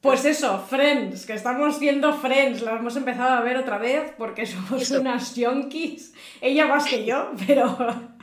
pues 0.01 0.25
eso, 0.25 0.65
Friends, 0.69 1.27
que 1.27 1.35
estamos 1.35 1.81
viendo 1.81 2.13
Friends, 2.13 2.63
la 2.63 2.77
hemos 2.77 2.95
empezado 2.95 3.31
a 3.31 3.41
ver 3.41 3.57
otra 3.57 3.79
vez 3.79 4.13
porque 4.17 4.47
somos 4.47 4.83
Eso. 4.83 5.01
unas 5.01 5.35
yonkis. 5.35 6.15
Ella 6.41 6.67
más 6.67 6.87
que 6.87 7.05
yo, 7.05 7.33
pero. 7.47 8.18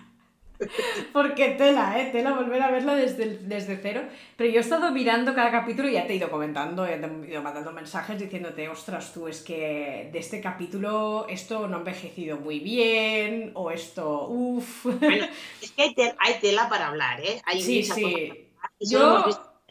Porque 1.14 1.50
tela, 1.52 2.00
¿eh? 2.00 2.10
Tela 2.12 2.34
volver 2.34 2.62
a 2.62 2.72
verla 2.72 2.96
desde, 2.96 3.38
desde 3.40 3.78
cero. 3.78 4.02
Pero 4.38 4.50
yo 4.50 4.58
he 4.58 4.62
estado 4.62 4.92
mirando 4.92 5.34
cada 5.36 5.52
capítulo 5.52 5.88
y 5.90 5.94
ya 5.94 6.08
te 6.08 6.14
he 6.14 6.16
ido 6.18 6.30
comentando, 6.32 6.86
he 6.86 6.98
ido 7.28 7.42
mandando 7.42 7.72
mensajes 7.72 8.20
diciéndote, 8.20 8.68
ostras, 8.70 9.14
tú, 9.14 9.28
es 9.28 9.42
que 9.42 10.10
de 10.12 10.20
este 10.20 10.42
capítulo 10.42 11.26
esto 11.30 11.68
no 11.68 11.76
ha 11.78 11.80
envejecido 11.80 12.38
muy 12.38 12.60
bien, 12.60 13.52
o 13.56 13.72
esto, 13.72 14.28
uff. 14.30 14.86
Bueno, 14.86 15.26
es 15.62 15.72
que 15.72 15.82
hay, 15.84 15.94
tel- 15.96 16.16
hay 16.20 16.36
tela 16.40 16.70
para 16.70 16.88
hablar, 16.88 17.20
¿eh? 17.22 17.42
Hay 17.46 17.62
Sí, 17.62 17.84
sí. 17.84 18.50
Yo- 18.80 19.26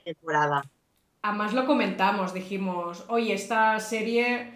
temporada. 0.05 0.65
Además 1.23 1.55
lo 1.55 1.65
comentamos, 1.65 2.35
dijimos, 2.35 3.05
oye, 3.09 3.33
esta 3.33 3.81
serie 3.81 4.53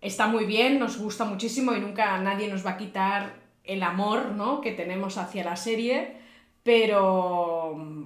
está 0.00 0.26
muy 0.26 0.46
bien, 0.46 0.78
nos 0.78 0.96
gusta 0.98 1.24
muchísimo 1.26 1.74
y 1.74 1.80
nunca 1.80 2.16
nadie 2.18 2.48
nos 2.48 2.64
va 2.64 2.70
a 2.72 2.76
quitar 2.78 3.43
el 3.64 3.82
amor 3.82 4.32
¿no? 4.32 4.60
que 4.60 4.72
tenemos 4.72 5.18
hacia 5.18 5.44
la 5.44 5.56
serie, 5.56 6.16
pero 6.62 7.74
mm, 7.76 8.04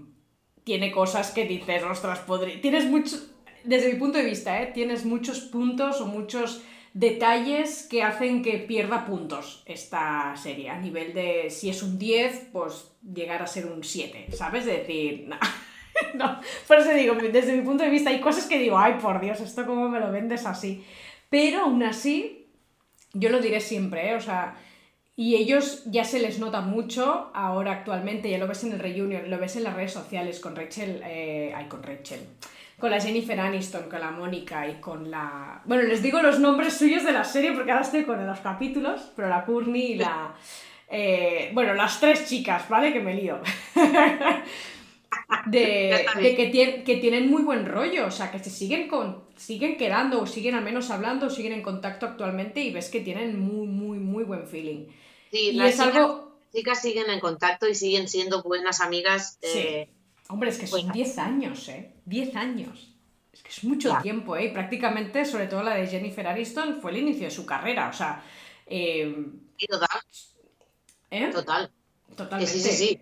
tiene 0.64 0.90
cosas 0.92 1.30
que 1.30 1.44
dices, 1.44 1.82
ostras, 1.82 2.20
podría... 2.20 2.60
Tienes 2.60 2.86
muchos, 2.86 3.30
desde 3.64 3.92
mi 3.92 3.98
punto 3.98 4.18
de 4.18 4.24
vista, 4.24 4.62
¿eh? 4.62 4.70
tienes 4.72 5.04
muchos 5.04 5.40
puntos 5.40 6.00
o 6.00 6.06
muchos 6.06 6.62
detalles 6.94 7.86
que 7.88 8.02
hacen 8.02 8.42
que 8.42 8.58
pierda 8.58 9.04
puntos 9.04 9.62
esta 9.66 10.34
serie. 10.36 10.70
A 10.70 10.78
nivel 10.78 11.14
de, 11.14 11.50
si 11.50 11.70
es 11.70 11.82
un 11.82 11.98
10, 11.98 12.48
pues 12.52 12.92
llegar 13.02 13.42
a 13.42 13.46
ser 13.46 13.66
un 13.66 13.84
7, 13.84 14.28
¿sabes? 14.32 14.64
De 14.64 14.78
decir, 14.78 15.26
nah. 15.28 15.38
no, 16.14 16.40
por 16.66 16.78
eso 16.78 16.92
digo, 16.92 17.14
desde 17.14 17.56
mi 17.56 17.62
punto 17.62 17.84
de 17.84 17.90
vista 17.90 18.10
hay 18.10 18.20
cosas 18.20 18.46
que 18.46 18.58
digo, 18.58 18.78
ay, 18.78 18.94
por 19.00 19.20
Dios, 19.20 19.40
esto 19.40 19.66
cómo 19.66 19.88
me 19.88 20.00
lo 20.00 20.10
vendes 20.12 20.46
así. 20.46 20.84
Pero 21.30 21.62
aún 21.62 21.82
así, 21.82 22.48
yo 23.12 23.28
lo 23.30 23.40
diré 23.40 23.60
siempre, 23.60 24.10
¿eh? 24.10 24.14
O 24.14 24.20
sea, 24.20 24.56
y 25.18 25.34
ellos 25.34 25.82
ya 25.86 26.04
se 26.04 26.20
les 26.20 26.38
nota 26.38 26.60
mucho 26.62 27.30
ahora 27.34 27.72
actualmente, 27.72 28.30
ya 28.30 28.38
lo 28.38 28.46
ves 28.46 28.62
en 28.62 28.72
el 28.72 28.78
reunion, 28.78 29.28
lo 29.28 29.38
ves 29.38 29.56
en 29.56 29.64
las 29.64 29.74
redes 29.74 29.92
sociales 29.92 30.38
con 30.38 30.54
Rachel, 30.54 31.02
eh, 31.04 31.52
ay, 31.56 31.66
con 31.66 31.82
Rachel, 31.82 32.20
con 32.78 32.90
la 32.92 33.00
Jennifer 33.00 33.38
Aniston, 33.40 33.90
con 33.90 33.98
la 34.00 34.12
Mónica 34.12 34.68
y 34.68 34.74
con 34.80 35.10
la... 35.10 35.60
Bueno, 35.64 35.82
les 35.82 36.02
digo 36.02 36.22
los 36.22 36.38
nombres 36.38 36.74
suyos 36.74 37.02
de 37.04 37.10
la 37.12 37.24
serie 37.24 37.52
porque 37.52 37.72
ahora 37.72 37.82
estoy 37.84 38.04
con 38.04 38.24
los 38.24 38.38
capítulos, 38.38 39.10
pero 39.16 39.28
la 39.28 39.44
Courtney 39.44 39.92
y 39.92 39.94
la... 39.96 40.34
eh, 40.88 41.50
bueno, 41.52 41.74
las 41.74 41.98
tres 41.98 42.28
chicas, 42.28 42.68
¿vale? 42.68 42.92
Que 42.92 43.00
me 43.00 43.14
lío. 43.14 43.40
de, 45.46 46.06
de 46.20 46.36
que, 46.36 46.50
tien- 46.52 46.84
que 46.84 46.96
tienen 46.96 47.28
muy 47.30 47.42
buen 47.42 47.66
rollo, 47.66 48.06
o 48.06 48.10
sea, 48.10 48.30
que 48.30 48.38
se 48.38 48.50
siguen, 48.50 48.88
con, 48.88 49.24
siguen 49.36 49.76
quedando 49.76 50.20
o 50.22 50.26
siguen 50.26 50.54
al 50.54 50.64
menos 50.64 50.90
hablando 50.90 51.26
o 51.26 51.30
siguen 51.30 51.52
en 51.52 51.62
contacto 51.62 52.06
actualmente 52.06 52.60
y 52.62 52.72
ves 52.72 52.88
que 52.90 53.00
tienen 53.00 53.38
muy, 53.38 53.66
muy, 53.66 53.98
muy 53.98 54.24
buen 54.24 54.46
feeling. 54.46 54.86
Sí, 55.30 55.38
Y 55.48 55.52
las 55.52 55.70
es 55.70 55.76
chicas, 55.76 55.96
algo... 55.96 56.38
chicas 56.52 56.80
siguen 56.82 57.10
en 57.10 57.20
contacto 57.20 57.68
y 57.68 57.74
siguen 57.74 58.08
siendo 58.08 58.42
buenas 58.42 58.80
amigas. 58.80 59.38
Sí. 59.42 59.58
eh, 59.58 59.90
Hombre, 60.28 60.50
es 60.50 60.58
que 60.58 60.66
son 60.66 60.80
Buena. 60.80 60.92
10 60.94 61.18
años, 61.18 61.68
¿eh? 61.68 61.94
10 62.04 62.36
años. 62.36 62.94
Es 63.32 63.42
que 63.42 63.48
es 63.50 63.64
mucho 63.64 63.88
Ya. 63.90 64.02
tiempo, 64.02 64.36
¿eh? 64.36 64.50
Prácticamente, 64.52 65.24
sobre 65.24 65.46
todo 65.46 65.62
la 65.62 65.74
de 65.74 65.86
Jennifer 65.86 66.26
Aniston, 66.26 66.80
fue 66.82 66.90
el 66.90 66.98
inicio 66.98 67.24
de 67.24 67.30
su 67.30 67.46
carrera, 67.46 67.88
o 67.88 67.92
sea... 67.92 68.22
eh, 68.66 69.14
sí, 69.56 69.66
total, 69.66 69.88
¿eh? 71.10 71.30
total. 71.32 71.70
Totalmente. 72.16 72.52
sí, 72.52 72.60
sí, 72.60 72.70
sí. 72.76 73.00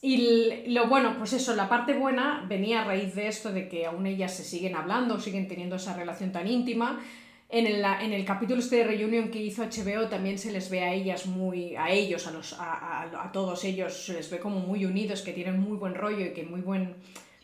Y 0.00 0.68
lo 0.72 0.86
bueno, 0.86 1.16
pues 1.18 1.32
eso, 1.32 1.56
la 1.56 1.68
parte 1.68 1.94
buena 1.94 2.44
venía 2.48 2.82
a 2.82 2.84
raíz 2.84 3.14
de 3.16 3.26
esto 3.26 3.50
de 3.52 3.68
que 3.68 3.86
aún 3.86 4.06
ellas 4.06 4.36
se 4.36 4.44
siguen 4.44 4.76
hablando, 4.76 5.18
siguen 5.18 5.48
teniendo 5.48 5.74
esa 5.76 5.96
relación 5.96 6.30
tan 6.30 6.46
íntima. 6.46 7.02
En 7.50 7.66
el, 7.66 7.82
en 7.82 8.12
el 8.12 8.24
capítulo 8.26 8.60
este 8.60 8.76
de 8.76 8.84
Reunion 8.84 9.30
que 9.30 9.40
hizo 9.40 9.62
HBO 9.64 10.08
también 10.08 10.36
se 10.38 10.52
les 10.52 10.68
ve 10.68 10.80
a 10.82 10.92
ellas 10.92 11.24
muy, 11.26 11.74
a 11.76 11.90
ellos, 11.90 12.26
a, 12.26 12.30
los, 12.30 12.52
a, 12.52 12.74
a- 13.04 13.24
a 13.24 13.32
todos 13.32 13.64
ellos, 13.64 14.04
se 14.04 14.12
les 14.12 14.30
ve 14.30 14.38
como 14.38 14.60
muy 14.60 14.84
unidos, 14.84 15.22
que 15.22 15.32
tienen 15.32 15.58
muy 15.58 15.78
buen 15.78 15.94
rollo 15.94 16.26
y 16.26 16.34
que 16.34 16.42
muy 16.42 16.60
buen, 16.60 16.96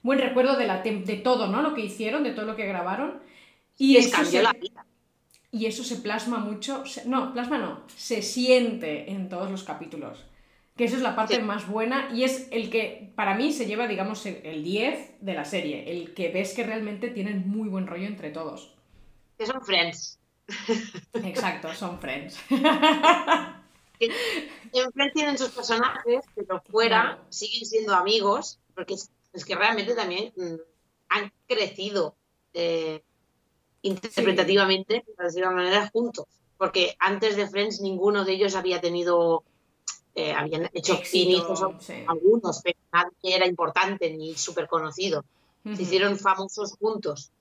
buen 0.02 0.18
recuerdo 0.18 0.56
de, 0.58 0.66
la, 0.66 0.82
de 0.82 1.16
todo, 1.16 1.46
¿no? 1.46 1.62
Lo 1.62 1.72
que 1.72 1.80
hicieron, 1.80 2.22
de 2.22 2.32
todo 2.32 2.44
lo 2.44 2.54
que 2.54 2.66
grabaron. 2.66 3.20
Y 3.78 3.94
Les 3.94 4.06
eso 4.06 4.24
se- 4.26 4.42
la 4.42 4.52
vida. 4.52 4.84
y 5.50 5.64
eso 5.66 5.82
se 5.82 5.96
plasma 5.96 6.36
mucho, 6.38 6.84
se- 6.84 7.08
no, 7.08 7.32
plasma 7.32 7.56
no, 7.56 7.80
se 7.96 8.20
siente 8.20 9.10
en 9.10 9.30
todos 9.30 9.50
los 9.50 9.64
capítulos. 9.64 10.22
Que 10.76 10.84
eso 10.84 10.96
es 10.96 11.02
la 11.02 11.16
parte 11.16 11.36
Sí. 11.36 11.40
más 11.42 11.66
buena 11.66 12.10
y 12.12 12.24
es 12.24 12.48
el 12.50 12.68
que 12.68 13.12
para 13.14 13.34
mí 13.36 13.52
se 13.52 13.64
lleva, 13.64 13.86
digamos, 13.86 14.26
el 14.26 14.40
el 14.44 14.62
10 14.64 15.14
de 15.22 15.32
la 15.32 15.46
serie. 15.46 15.90
El 15.90 16.12
que 16.12 16.28
ves 16.30 16.52
que 16.52 16.64
realmente 16.64 17.08
tienen 17.08 17.48
muy 17.48 17.68
buen 17.70 17.86
rollo 17.86 18.06
entre 18.06 18.28
todos. 18.30 18.73
Que 19.38 19.46
son 19.46 19.62
friends. 19.64 20.18
Exacto, 21.14 21.74
son 21.74 21.98
friends. 21.98 22.36
En 24.00 24.92
Friends 24.92 25.14
tienen 25.14 25.38
sus 25.38 25.50
personajes, 25.50 26.24
pero 26.34 26.60
fuera 26.62 27.24
siguen 27.28 27.64
siendo 27.64 27.94
amigos, 27.94 28.58
porque 28.74 28.94
es, 28.94 29.10
es 29.32 29.44
que 29.44 29.54
realmente 29.54 29.94
también 29.94 30.32
mm, 30.36 30.56
han 31.08 31.32
crecido 31.46 32.16
eh, 32.52 33.02
interpretativamente, 33.82 35.04
por 35.16 35.24
decirlo 35.24 35.48
de 35.48 35.54
alguna 35.54 35.70
manera, 35.70 35.90
juntos. 35.92 36.26
Porque 36.56 36.96
antes 36.98 37.36
de 37.36 37.48
Friends 37.48 37.80
ninguno 37.80 38.24
de 38.24 38.32
ellos 38.32 38.54
había 38.56 38.80
tenido, 38.80 39.44
eh, 40.14 40.32
habían 40.32 40.70
hecho 40.72 40.98
sí. 41.04 41.36
algunos, 42.06 42.60
pero 42.62 42.78
nadie 42.92 43.36
era 43.36 43.46
importante 43.46 44.10
ni 44.10 44.34
súper 44.34 44.68
conocido. 44.68 45.24
Se 45.64 45.82
hicieron 45.82 46.18
famosos 46.18 46.74
juntos. 46.78 47.32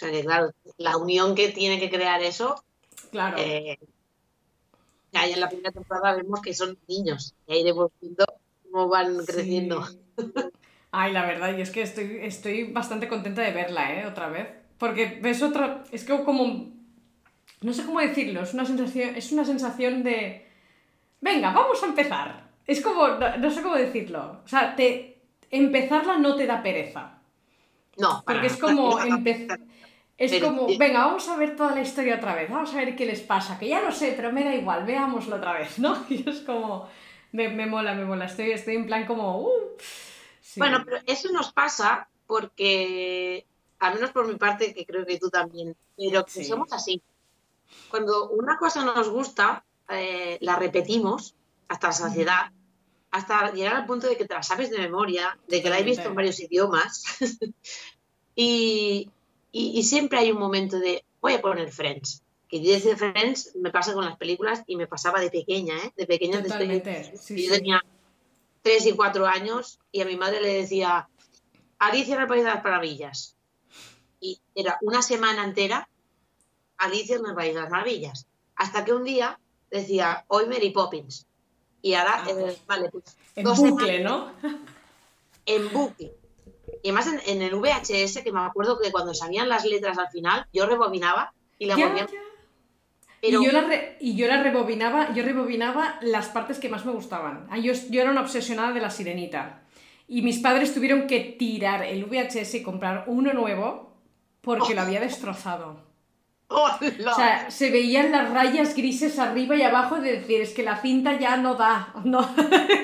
O 0.00 0.02
sea 0.02 0.10
que, 0.10 0.24
claro, 0.24 0.50
la 0.78 0.96
unión 0.96 1.34
que 1.34 1.50
tiene 1.50 1.78
que 1.78 1.90
crear 1.90 2.22
eso, 2.22 2.64
Claro. 3.10 3.36
eh, 3.38 3.78
ya 5.12 5.26
en 5.26 5.38
la 5.38 5.48
primera 5.50 5.72
temporada 5.72 6.16
vemos 6.16 6.40
que 6.40 6.54
son 6.54 6.78
niños. 6.88 7.34
Y 7.46 7.52
ahí 7.52 7.60
iremos 7.60 7.90
viendo 8.00 8.24
cómo 8.64 8.88
van 8.88 9.26
creciendo. 9.26 9.86
Ay, 10.90 11.12
la 11.12 11.26
verdad, 11.26 11.54
yo 11.54 11.62
es 11.62 11.70
que 11.70 11.82
estoy, 11.82 12.18
estoy 12.22 12.64
bastante 12.72 13.08
contenta 13.08 13.42
de 13.42 13.52
verla, 13.52 13.92
¿eh? 13.92 14.06
Otra 14.06 14.30
vez. 14.30 14.48
Porque 14.78 15.18
ves 15.20 15.42
otra. 15.42 15.84
Es 15.92 16.04
que 16.04 16.24
como. 16.24 16.70
No 17.60 17.74
sé 17.74 17.84
cómo 17.84 18.00
decirlo, 18.00 18.40
es 18.40 18.54
una 18.54 18.64
sensación, 18.64 19.14
es 19.16 19.32
una 19.32 19.44
sensación 19.44 20.02
de. 20.02 20.48
Venga, 21.20 21.52
vamos 21.52 21.82
a 21.82 21.86
empezar. 21.86 22.48
Es 22.66 22.80
como. 22.80 23.06
No, 23.06 23.36
no 23.36 23.50
sé 23.50 23.62
cómo 23.62 23.74
decirlo. 23.74 24.40
O 24.42 24.48
sea, 24.48 24.74
te, 24.76 25.18
empezarla 25.50 26.16
no 26.16 26.36
te 26.36 26.46
da 26.46 26.62
pereza. 26.62 27.18
No, 27.98 28.22
para 28.24 28.40
Porque 28.40 28.46
es 28.46 28.56
como 28.56 28.98
empezar. 29.04 29.60
Es 30.20 30.30
Pero- 30.32 30.48
como, 30.48 30.66
venga, 30.78 31.06
vamos 31.06 31.26
a 31.30 31.36
ver 31.38 31.56
toda 31.56 31.74
la 31.74 31.80
historia 31.80 32.16
otra 32.16 32.34
vez, 32.34 32.50
vamos 32.50 32.72
a 32.74 32.76
ver 32.76 32.94
qué 32.94 33.06
les 33.06 33.20
pasa, 33.22 33.58
que 33.58 33.68
ya 33.68 33.80
lo 33.80 33.90
sé, 33.90 34.12
pero 34.14 34.30
me 34.30 34.44
da 34.44 34.54
igual, 34.54 34.84
veámoslo 34.84 35.36
otra 35.36 35.54
vez, 35.54 35.78
¿no? 35.78 35.96
Y 36.10 36.28
es 36.28 36.40
como, 36.40 36.88
Me, 37.32 37.48
me 37.48 37.64
mola, 37.66 37.94
me 37.94 38.04
mola. 38.04 38.26
Estoy, 38.26 38.50
estoy 38.50 38.74
en 38.76 38.84
plan 38.86 39.06
como. 39.06 39.40
uh, 39.40 39.50
sí. 40.42 40.60
Bueno, 40.60 40.82
pero 40.84 40.98
eso 41.06 41.32
nos 41.32 41.52
pasa 41.52 42.08
porque, 42.26 43.46
al 43.78 43.94
menos 43.94 44.10
por 44.10 44.26
mi 44.28 44.34
parte, 44.34 44.74
que 44.74 44.84
creo 44.84 45.06
que 45.06 45.18
tú 45.18 45.30
también, 45.30 45.74
pero 45.96 46.24
que 46.26 46.30
Sí. 46.32 46.44
somos 46.44 46.70
así. 46.72 47.00
Cuando 47.88 48.28
una 48.30 48.58
cosa 48.58 48.84
nos 48.84 49.08
gusta, 49.08 49.64
eh, 49.88 50.36
la 50.42 50.56
repetimos 50.56 51.34
hasta 51.68 51.86
la 51.86 51.92
saciedad, 51.94 52.50
hasta 53.12 53.52
llegar 53.52 53.74
al 53.76 53.86
punto 53.86 54.06
de 54.08 54.16
que 54.18 54.24
te 54.26 54.34
la 54.34 54.42
sabes 54.42 54.70
de 54.70 54.78
memoria, 54.78 55.38
de 55.48 55.62
que 55.62 55.70
la 55.70 55.78
he 55.78 55.82
visto 55.84 56.08
en 56.08 56.14
varios 56.16 56.38
idiomas. 56.40 57.04
y, 58.36 59.08
y- 59.52 59.78
y 59.78 59.82
siempre 59.82 60.18
hay 60.18 60.30
un 60.32 60.38
momento 60.38 60.78
de, 60.78 61.04
voy 61.20 61.34
a 61.34 61.40
poner 61.42 61.70
Friends. 61.72 62.22
Que 62.48 62.60
desde 62.60 62.96
Friends 62.96 63.54
me 63.56 63.70
pasa 63.70 63.92
con 63.94 64.04
las 64.04 64.16
películas 64.16 64.62
y 64.66 64.74
me 64.76 64.86
pasaba 64.88 65.20
de 65.20 65.30
pequeña, 65.30 65.76
¿eh? 65.78 65.92
De 65.96 66.06
pequeña 66.06 66.42
Totalmente. 66.42 67.16
Sí, 67.16 67.46
yo 67.46 67.54
sí. 67.54 67.58
tenía 67.60 67.84
tres 68.62 68.86
y 68.86 68.92
cuatro 68.92 69.26
años 69.26 69.78
y 69.92 70.00
a 70.00 70.04
mi 70.04 70.16
madre 70.16 70.40
le 70.40 70.54
decía, 70.54 71.08
Alicia 71.78 72.16
en 72.16 72.22
el 72.22 72.26
País 72.26 72.42
de 72.44 72.50
las 72.50 72.64
Maravillas. 72.64 73.36
Y 74.20 74.40
era 74.54 74.78
una 74.82 75.00
semana 75.02 75.44
entera 75.44 75.88
Alicia 76.78 77.16
en 77.16 77.26
el 77.26 77.34
País 77.34 77.54
de 77.54 77.60
las 77.60 77.70
Maravillas. 77.70 78.26
Hasta 78.56 78.84
que 78.84 78.92
un 78.92 79.04
día 79.04 79.38
decía, 79.70 80.24
hoy 80.28 80.46
Mary 80.46 80.70
Poppins. 80.70 81.26
Y 81.82 81.94
ahora, 81.94 82.24
Ah, 82.24 82.30
eh, 82.30 82.34
pues. 82.34 82.66
vale, 82.66 82.90
pues 82.90 83.04
En 83.36 83.44
bucle, 83.44 84.00
¿no? 84.02 84.32
en 85.46 85.72
bucle. 85.72 86.14
Y 86.82 86.88
además 86.88 87.06
en, 87.08 87.20
en 87.26 87.42
el 87.42 87.54
VHS, 87.56 88.22
que 88.22 88.32
me 88.32 88.40
acuerdo 88.40 88.78
que 88.80 88.90
cuando 88.90 89.14
salían 89.14 89.48
las 89.48 89.64
letras 89.64 89.98
al 89.98 90.08
final, 90.08 90.46
yo 90.52 90.66
rebobinaba 90.66 91.32
y 91.58 91.66
la 91.66 91.76
volvía... 91.88 92.06
Pero 93.22 93.42
Y 93.42 93.44
yo 93.46 93.52
la, 93.52 93.60
re- 93.62 93.96
y 94.00 94.16
yo 94.16 94.26
la 94.28 94.42
rebobinaba, 94.42 95.12
yo 95.12 95.22
rebobinaba 95.22 95.98
las 96.00 96.28
partes 96.28 96.58
que 96.58 96.70
más 96.70 96.86
me 96.86 96.92
gustaban. 96.92 97.46
Ah, 97.50 97.58
Yo, 97.58 97.74
yo 97.90 98.00
era 98.00 98.10
una 98.10 98.22
obsesionada 98.22 98.72
de 98.72 98.80
la 98.80 98.88
sirenita. 98.90 99.60
Y 100.08 100.22
mis 100.22 100.38
padres 100.38 100.72
tuvieron 100.72 101.06
que 101.06 101.20
tirar 101.38 101.82
el 101.84 102.06
VHS 102.06 102.54
y 102.54 102.62
comprar 102.62 103.04
uno 103.08 103.32
nuevo 103.34 103.92
porque 104.40 104.74
lo 104.74 104.80
había 104.80 105.00
destrozado. 105.00 105.82
¡Hola! 106.48 106.78
O 106.80 107.14
sea, 107.14 107.50
se 107.50 107.70
veían 107.70 108.10
las 108.10 108.30
rayas 108.30 108.74
grises 108.74 109.18
arriba 109.18 109.54
y 109.54 109.62
abajo 109.62 109.96
de 110.00 110.12
decir, 110.18 110.40
es 110.40 110.52
que 110.54 110.62
la 110.62 110.78
cinta 110.78 111.18
ya 111.18 111.36
no 111.36 111.54
da. 111.56 111.92
No, 112.04 112.20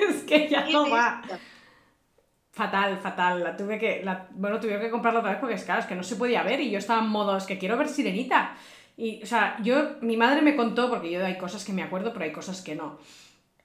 es 0.09 0.23
que 0.23 0.47
ya 0.47 0.65
no 0.69 0.87
va. 0.89 1.21
Fatal, 2.57 2.97
fatal. 2.97 3.43
La 3.43 3.55
tuve 3.55 3.77
que, 3.77 4.01
la- 4.03 4.27
bueno, 4.31 4.59
tuve 4.59 4.79
que 4.79 4.89
comprarla 4.89 5.19
otra 5.19 5.31
vez 5.31 5.39
porque 5.39 5.55
es 5.55 5.63
claro, 5.63 5.81
es 5.81 5.85
que 5.85 5.95
no 5.95 6.03
se 6.03 6.15
podía 6.15 6.41
ver 6.41 6.59
y 6.59 6.71
yo 6.71 6.79
estaba 6.79 7.01
en 7.03 7.09
modo, 7.09 7.37
es 7.37 7.45
que 7.45 7.59
quiero 7.59 7.77
ver 7.77 7.87
Sirenita. 7.87 8.55
Y, 8.97 9.21
o 9.21 9.25
sea, 9.27 9.57
yo, 9.61 9.75
mi 10.01 10.17
madre 10.17 10.41
me 10.41 10.55
contó, 10.55 10.89
porque 10.89 11.11
yo 11.11 11.23
hay 11.23 11.37
cosas 11.37 11.63
que 11.63 11.71
me 11.71 11.83
acuerdo, 11.83 12.11
pero 12.13 12.25
hay 12.25 12.31
cosas 12.31 12.63
que 12.63 12.73
no. 12.73 12.97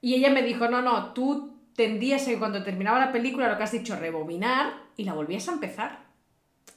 Y 0.03 0.15
ella 0.15 0.31
me 0.31 0.43
dijo, 0.43 0.69
no, 0.69 0.83
no, 0.83 1.15
tú 1.15 1.57
tendías 1.75 2.25
que 2.27 2.39
cuando 2.39 2.63
terminaba 2.63 2.99
la 3.01 3.13
película, 3.13 3.49
lo 3.49 3.57
que 3.57 3.63
has 3.63 3.73
dicho, 3.73 3.97
rebobinar 3.97 4.75
y 4.99 5.05
la 5.05 5.15
volvías 5.15 5.49
a 5.49 5.53
empezar. 5.53 6.01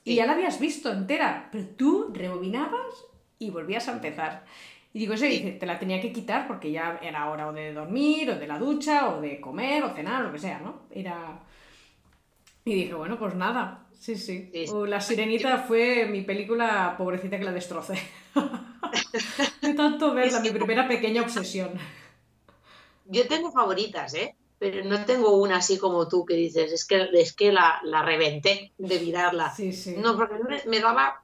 Y 0.06 0.16
ya 0.16 0.26
la 0.26 0.34
habías 0.34 0.58
visto 0.60 0.90
entera, 0.92 1.50
pero 1.52 1.66
tú 1.76 2.12
rebobinabas 2.14 2.94
y 3.40 3.50
volvías 3.50 3.90
a 3.90 3.94
empezar. 3.94 4.46
Y 4.94 5.00
digo, 5.00 5.16
eso 5.16 5.26
Sí. 5.26 5.32
dice, 5.32 5.52
te 5.52 5.66
la 5.66 5.78
tenía 5.80 6.00
que 6.00 6.14
quitar 6.14 6.48
porque 6.48 6.72
ya 6.72 6.98
era 7.02 7.30
hora 7.30 7.48
o 7.50 7.52
de 7.52 7.74
dormir, 7.74 8.30
o 8.32 8.40
de 8.40 8.48
la 8.48 8.58
ducha, 8.58 9.10
o 9.10 9.20
de 9.20 9.42
comer, 9.42 9.84
o 9.84 9.90
cenar, 9.90 10.22
o 10.22 10.28
lo 10.28 10.32
que 10.32 10.40
sea, 10.40 10.60
¿no? 10.60 10.84
Era... 10.92 11.40
Y 12.68 12.74
dije, 12.74 12.94
bueno, 12.96 13.20
pues 13.20 13.36
nada, 13.36 13.86
sí, 13.94 14.16
sí. 14.16 14.50
Sí. 14.52 14.66
La 14.88 15.00
Sirenita 15.00 15.60
fue 15.60 16.08
mi 16.08 16.22
película 16.24 16.96
pobrecita 16.98 17.38
que 17.38 17.46
la 17.46 17.52
destrocé. 17.52 17.94
de 19.62 19.74
tanto 19.76 20.14
verla, 20.16 20.40
mi 20.40 20.50
primera 20.50 20.88
pequeña 20.88 21.22
obsesión. 21.22 21.72
Yo 23.06 23.28
tengo 23.28 23.52
favoritas, 23.52 24.16
¿eh? 24.16 24.36
Pero 24.58 24.84
no 24.84 25.06
tengo 25.06 25.38
una 25.38 25.58
así 25.58 25.78
como 25.78 26.08
tú 26.08 26.26
que 26.26 26.34
dices, 26.34 26.72
es 26.72 26.86
que, 26.86 27.08
es 27.14 27.34
que 27.34 27.52
la, 27.52 27.80
la 27.84 28.02
reventé 28.02 28.72
de 28.80 29.00
mirarla. 29.00 29.54
Sí, 29.54 29.72
sí. 29.72 29.96
No, 29.98 30.16
porque 30.18 30.36
me, 30.48 30.64
me 30.66 30.80
daba 30.80 31.22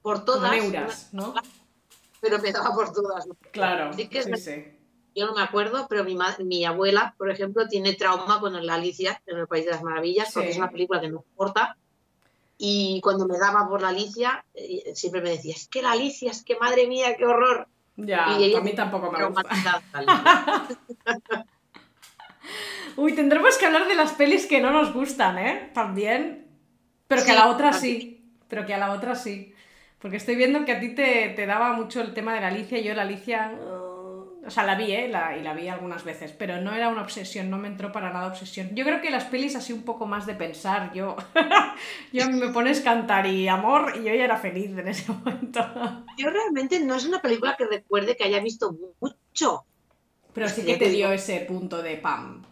por 0.00 0.24
todas, 0.24 0.52
neuras, 0.52 1.10
¿no? 1.12 1.34
pero 2.20 2.38
me 2.38 2.50
daba 2.50 2.74
por 2.74 2.92
todas. 2.94 3.26
Claro, 3.50 3.92
Sí 3.92 4.08
que 4.08 4.20
es 4.20 4.24
sí, 4.24 4.30
verdad. 4.30 4.44
sí. 4.44 4.78
Yo 5.14 5.26
no 5.26 5.34
me 5.34 5.42
acuerdo, 5.42 5.86
pero 5.88 6.04
mi, 6.04 6.16
mi 6.44 6.64
abuela, 6.64 7.14
por 7.18 7.30
ejemplo, 7.30 7.68
tiene 7.68 7.92
trauma 7.94 8.40
con 8.40 8.64
la 8.64 8.74
Alicia 8.74 9.20
en 9.26 9.38
el 9.38 9.46
País 9.46 9.64
de 9.66 9.72
las 9.72 9.82
Maravillas, 9.82 10.30
porque 10.32 10.48
Sí. 10.48 10.52
es 10.52 10.58
una 10.58 10.70
película 10.70 11.00
que 11.00 11.08
no 11.10 11.24
corta. 11.36 11.76
Y 12.58 13.00
cuando 13.02 13.26
me 13.26 13.38
daba 13.38 13.68
por 13.68 13.82
la 13.82 13.88
Alicia, 13.88 14.44
eh, 14.54 14.92
siempre 14.94 15.20
me 15.20 15.30
decía, 15.30 15.54
es 15.54 15.68
que 15.68 15.82
la 15.82 15.92
Alicia, 15.92 16.30
es 16.30 16.44
que 16.44 16.56
madre 16.58 16.86
mía, 16.86 17.16
qué 17.16 17.26
horror. 17.26 17.66
Ya, 17.96 18.36
Y 18.38 18.44
ella 18.44 18.58
a 18.58 18.62
mí 18.62 18.72
tampoco 18.74 19.10
me 19.10 19.22
gusta. 19.24 19.82
Uy, 22.96 23.14
tendremos 23.14 23.56
que 23.58 23.66
hablar 23.66 23.86
de 23.88 23.94
las 23.94 24.12
pelis 24.12 24.46
que 24.46 24.60
no 24.60 24.70
nos 24.70 24.92
gustan, 24.92 25.38
¿eh? 25.38 25.70
También. 25.74 26.46
Pero 27.08 27.24
que 27.24 27.30
a 27.30 27.34
Sí, 27.34 27.40
la 27.40 27.48
otra 27.48 27.72
sí. 27.72 28.24
Pero 28.48 28.66
que 28.66 28.74
a 28.74 28.78
la 28.78 28.92
otra 28.92 29.14
sí. 29.14 29.54
Porque 29.98 30.16
estoy 30.16 30.36
viendo 30.36 30.64
que 30.64 30.72
a 30.72 30.80
ti 30.80 30.94
te, 30.94 31.30
te 31.30 31.46
daba 31.46 31.72
mucho 31.74 32.00
el 32.00 32.12
tema 32.12 32.34
de 32.34 32.40
la 32.40 32.48
Alicia 32.48 32.78
y 32.78 32.84
yo 32.84 32.94
la 32.94 33.02
Alicia... 33.02 33.52
O 34.44 34.50
sea, 34.50 34.64
la 34.64 34.74
vi, 34.74 34.90
¿eh? 34.92 35.08
La- 35.08 35.36
y 35.36 35.42
la 35.42 35.54
vi 35.54 35.68
algunas 35.68 36.02
veces, 36.04 36.32
pero 36.32 36.60
no 36.60 36.74
era 36.74 36.88
una 36.88 37.02
obsesión, 37.02 37.48
no 37.48 37.58
me 37.58 37.68
entró 37.68 37.92
para 37.92 38.12
nada 38.12 38.26
obsesión. 38.26 38.74
Yo 38.74 38.84
creo 38.84 39.00
que 39.00 39.10
las 39.10 39.24
pelis 39.24 39.54
así 39.54 39.72
un 39.72 39.82
poco 39.84 40.06
más 40.06 40.26
de 40.26 40.34
pensar, 40.34 40.92
yo... 40.92 41.14
yo 42.12 42.28
me 42.30 42.48
pones 42.48 42.80
cantar 42.80 43.26
y 43.26 43.46
amor 43.48 43.92
y 43.96 43.98
yo 44.04 44.14
ya 44.14 44.24
era 44.24 44.36
feliz 44.36 44.70
en 44.76 44.88
ese 44.88 45.12
momento. 45.12 45.64
Yo 46.18 46.30
realmente 46.30 46.80
no 46.80 46.96
es 46.96 47.04
una 47.06 47.20
película 47.22 47.56
que 47.56 47.66
recuerde 47.66 48.16
que 48.16 48.24
haya 48.24 48.40
visto 48.40 48.76
mucho. 49.00 49.64
Pero 50.34 50.48
sí 50.48 50.64
que 50.64 50.76
te 50.76 50.88
dio 50.88 51.12
ese 51.12 51.40
punto 51.40 51.82
de 51.82 51.96
pam. 51.98 52.42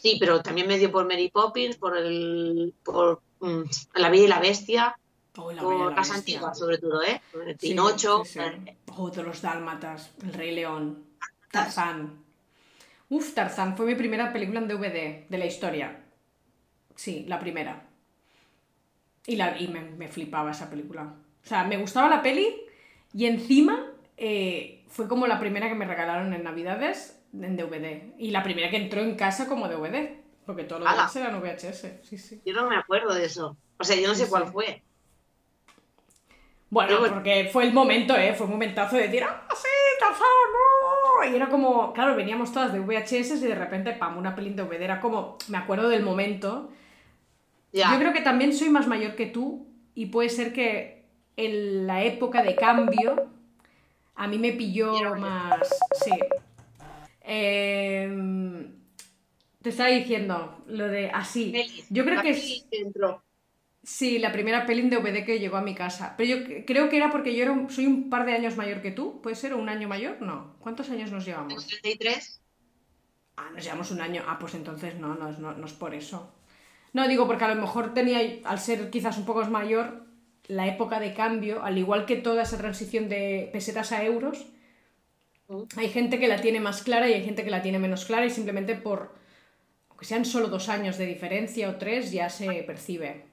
Sí, 0.00 0.18
pero 0.20 0.40
también 0.42 0.68
me 0.68 0.78
dio 0.78 0.92
por 0.92 1.04
Mary 1.08 1.30
Poppins, 1.30 1.76
por 1.78 1.96
el 1.98 2.72
por 2.84 3.20
mm, 3.40 3.62
La 3.94 4.08
Bella 4.10 4.24
y 4.24 4.28
la 4.28 4.38
Bestia, 4.40 4.96
Oh, 5.36 5.50
la 5.52 5.62
por 5.62 5.94
Bestia. 5.94 6.14
antiguas 6.16 6.58
sobre 6.58 6.78
todo, 6.78 7.02
¿eh? 7.02 7.20
Pinocho. 7.60 8.24
sí, 8.24 8.32
sí. 8.34 8.38
eh, 8.40 8.76
Oh, 8.96 9.10
de 9.10 9.22
los 9.22 9.40
dálmatas, 9.42 10.10
El 10.22 10.32
Rey 10.32 10.54
León, 10.54 11.04
Tarzán. 11.50 12.22
Uf, 13.08 13.34
Tarzán 13.34 13.76
fue 13.76 13.86
mi 13.86 13.94
primera 13.94 14.32
película 14.32 14.60
en 14.60 14.68
DVD 14.68 15.26
de 15.28 15.38
la 15.38 15.46
historia. 15.46 16.00
Sí, 16.94 17.24
la 17.28 17.38
primera. 17.38 17.84
Y, 19.26 19.36
la, 19.36 19.58
y 19.60 19.68
me, 19.68 19.80
me 19.82 20.08
flipaba 20.08 20.50
esa 20.50 20.68
película. 20.70 21.14
O 21.44 21.46
sea, 21.46 21.64
me 21.64 21.76
gustaba 21.76 22.08
la 22.08 22.22
peli 22.22 22.54
y 23.14 23.26
encima 23.26 23.92
eh, 24.16 24.84
fue 24.88 25.08
como 25.08 25.26
la 25.26 25.38
primera 25.38 25.68
que 25.68 25.74
me 25.74 25.86
regalaron 25.86 26.32
en 26.34 26.42
Navidades 26.44 27.20
en 27.32 27.56
DVD. 27.56 28.14
Y 28.18 28.30
la 28.30 28.42
primera 28.42 28.70
que 28.70 28.76
entró 28.76 29.00
en 29.02 29.14
casa 29.16 29.48
como 29.48 29.68
DVD. 29.68 30.18
Porque 30.46 30.64
todo 30.64 30.78
lo 30.78 30.90
demás 30.90 31.14
era 31.14 31.28
en 31.30 31.40
VHS. 31.40 31.86
Sí, 32.08 32.16
sí. 32.18 32.40
Yo 32.44 32.54
no 32.54 32.68
me 32.68 32.76
acuerdo 32.76 33.14
de 33.14 33.26
eso. 33.26 33.56
O 33.78 33.84
sea, 33.84 33.96
yo 33.96 34.08
no 34.08 34.14
sé 34.14 34.24
Sí, 34.24 34.30
cuál 34.30 34.46
fue. 34.46 34.82
Bueno. 36.70 36.98
porque 36.98 37.48
fue 37.52 37.64
el 37.64 37.72
momento, 37.72 38.16
¿eh? 38.16 38.34
Fue 38.34 38.46
un 38.46 38.52
momentazo 38.52 38.96
de 38.96 39.02
decir, 39.04 39.24
¡ah, 39.24 39.46
sí, 39.54 39.68
Tarzán, 40.00 40.26
no! 40.52 40.77
Y 41.24 41.34
era 41.34 41.48
como, 41.48 41.92
claro, 41.92 42.16
veníamos 42.16 42.52
todas 42.52 42.72
de 42.72 42.80
VHS 42.80 43.42
y 43.42 43.46
de 43.46 43.54
repente, 43.54 43.92
pam, 43.92 44.18
una 44.18 44.34
peli 44.34 44.50
de 44.50 44.62
DVD. 44.62 44.82
Era 44.82 45.00
como, 45.00 45.38
me 45.48 45.58
acuerdo 45.58 45.88
del 45.88 46.02
momento. 46.02 46.70
Yo 47.72 47.98
creo 47.98 48.12
que 48.12 48.22
también 48.22 48.54
soy 48.54 48.70
más 48.70 48.86
mayor 48.86 49.14
que 49.14 49.26
tú 49.26 49.66
y 49.94 50.06
puede 50.06 50.28
ser 50.28 50.52
que 50.52 51.04
en 51.36 51.86
la 51.86 52.02
época 52.02 52.42
de 52.42 52.54
cambio 52.56 53.28
a 54.14 54.26
mí 54.26 54.38
me 54.38 54.52
pilló 54.52 55.14
más... 55.16 55.68
Sí. 55.92 56.12
Em, 57.20 58.72
te 59.60 59.70
estaba 59.70 59.90
diciendo 59.90 60.64
lo 60.66 60.88
de 60.88 61.10
así. 61.10 61.50
Pelis. 61.52 61.86
Yo 61.90 62.04
creo 62.04 62.16
La 62.16 62.22
que 62.22 62.30
es... 62.30 62.66
Sí, 63.90 64.18
la 64.18 64.32
primera 64.32 64.66
peli 64.66 64.82
en 64.82 64.90
DVD 64.90 65.24
que 65.24 65.38
llegó 65.38 65.56
a 65.56 65.62
mi 65.62 65.74
casa. 65.74 66.14
Pero 66.18 66.36
yo 66.36 66.64
creo 66.66 66.90
que 66.90 66.98
era 66.98 67.10
porque 67.10 67.34
yo 67.34 67.42
era 67.42 67.52
un- 67.52 67.70
soy 67.70 67.86
un 67.86 68.10
par 68.10 68.26
de 68.26 68.34
años 68.34 68.54
mayor 68.54 68.82
que 68.82 68.90
tú. 68.90 69.22
¿Puede 69.22 69.34
ser? 69.34 69.54
¿O 69.54 69.58
un 69.58 69.70
año 69.70 69.88
mayor? 69.88 70.20
No. 70.20 70.56
¿Cuántos 70.60 70.90
años 70.90 71.10
nos 71.10 71.24
llevamos? 71.24 71.66
33. 71.66 72.42
Ah, 73.38 73.48
nos 73.54 73.64
llevamos 73.64 73.90
un 73.90 74.02
año. 74.02 74.22
Ah, 74.26 74.38
pues 74.38 74.54
entonces 74.54 74.96
no, 74.96 75.14
no, 75.14 75.32
no, 75.32 75.52
no 75.54 75.66
es 75.66 75.72
por 75.72 75.94
eso. 75.94 76.30
No, 76.92 77.08
digo 77.08 77.26
porque 77.26 77.44
a 77.44 77.54
lo 77.54 77.60
mejor 77.60 77.94
tenía, 77.94 78.20
al 78.44 78.58
ser 78.58 78.90
quizás 78.90 79.16
un 79.16 79.24
poco 79.24 79.42
mayor, 79.46 80.04
la 80.48 80.66
época 80.66 81.00
de 81.00 81.14
cambio, 81.14 81.62
al 81.62 81.78
igual 81.78 82.04
que 82.04 82.16
toda 82.16 82.42
esa 82.42 82.58
transición 82.58 83.08
de 83.08 83.48
pesetas 83.52 83.92
a 83.92 84.04
euros, 84.04 84.46
Mm. 85.48 85.62
hay 85.78 85.88
gente 85.88 86.18
que 86.20 86.28
la 86.28 86.42
tiene 86.42 86.60
más 86.60 86.82
clara 86.82 87.08
y 87.08 87.14
hay 87.14 87.24
gente 87.24 87.42
que 87.42 87.50
la 87.50 87.62
tiene 87.62 87.78
menos 87.78 88.04
clara 88.04 88.26
y 88.26 88.30
simplemente 88.30 88.74
por, 88.74 89.14
aunque 89.88 90.04
sean 90.04 90.26
solo 90.26 90.48
dos 90.48 90.68
años 90.68 90.98
de 90.98 91.06
diferencia 91.06 91.70
o 91.70 91.76
tres, 91.76 92.12
ya 92.12 92.28
se 92.28 92.62
percibe. 92.64 93.24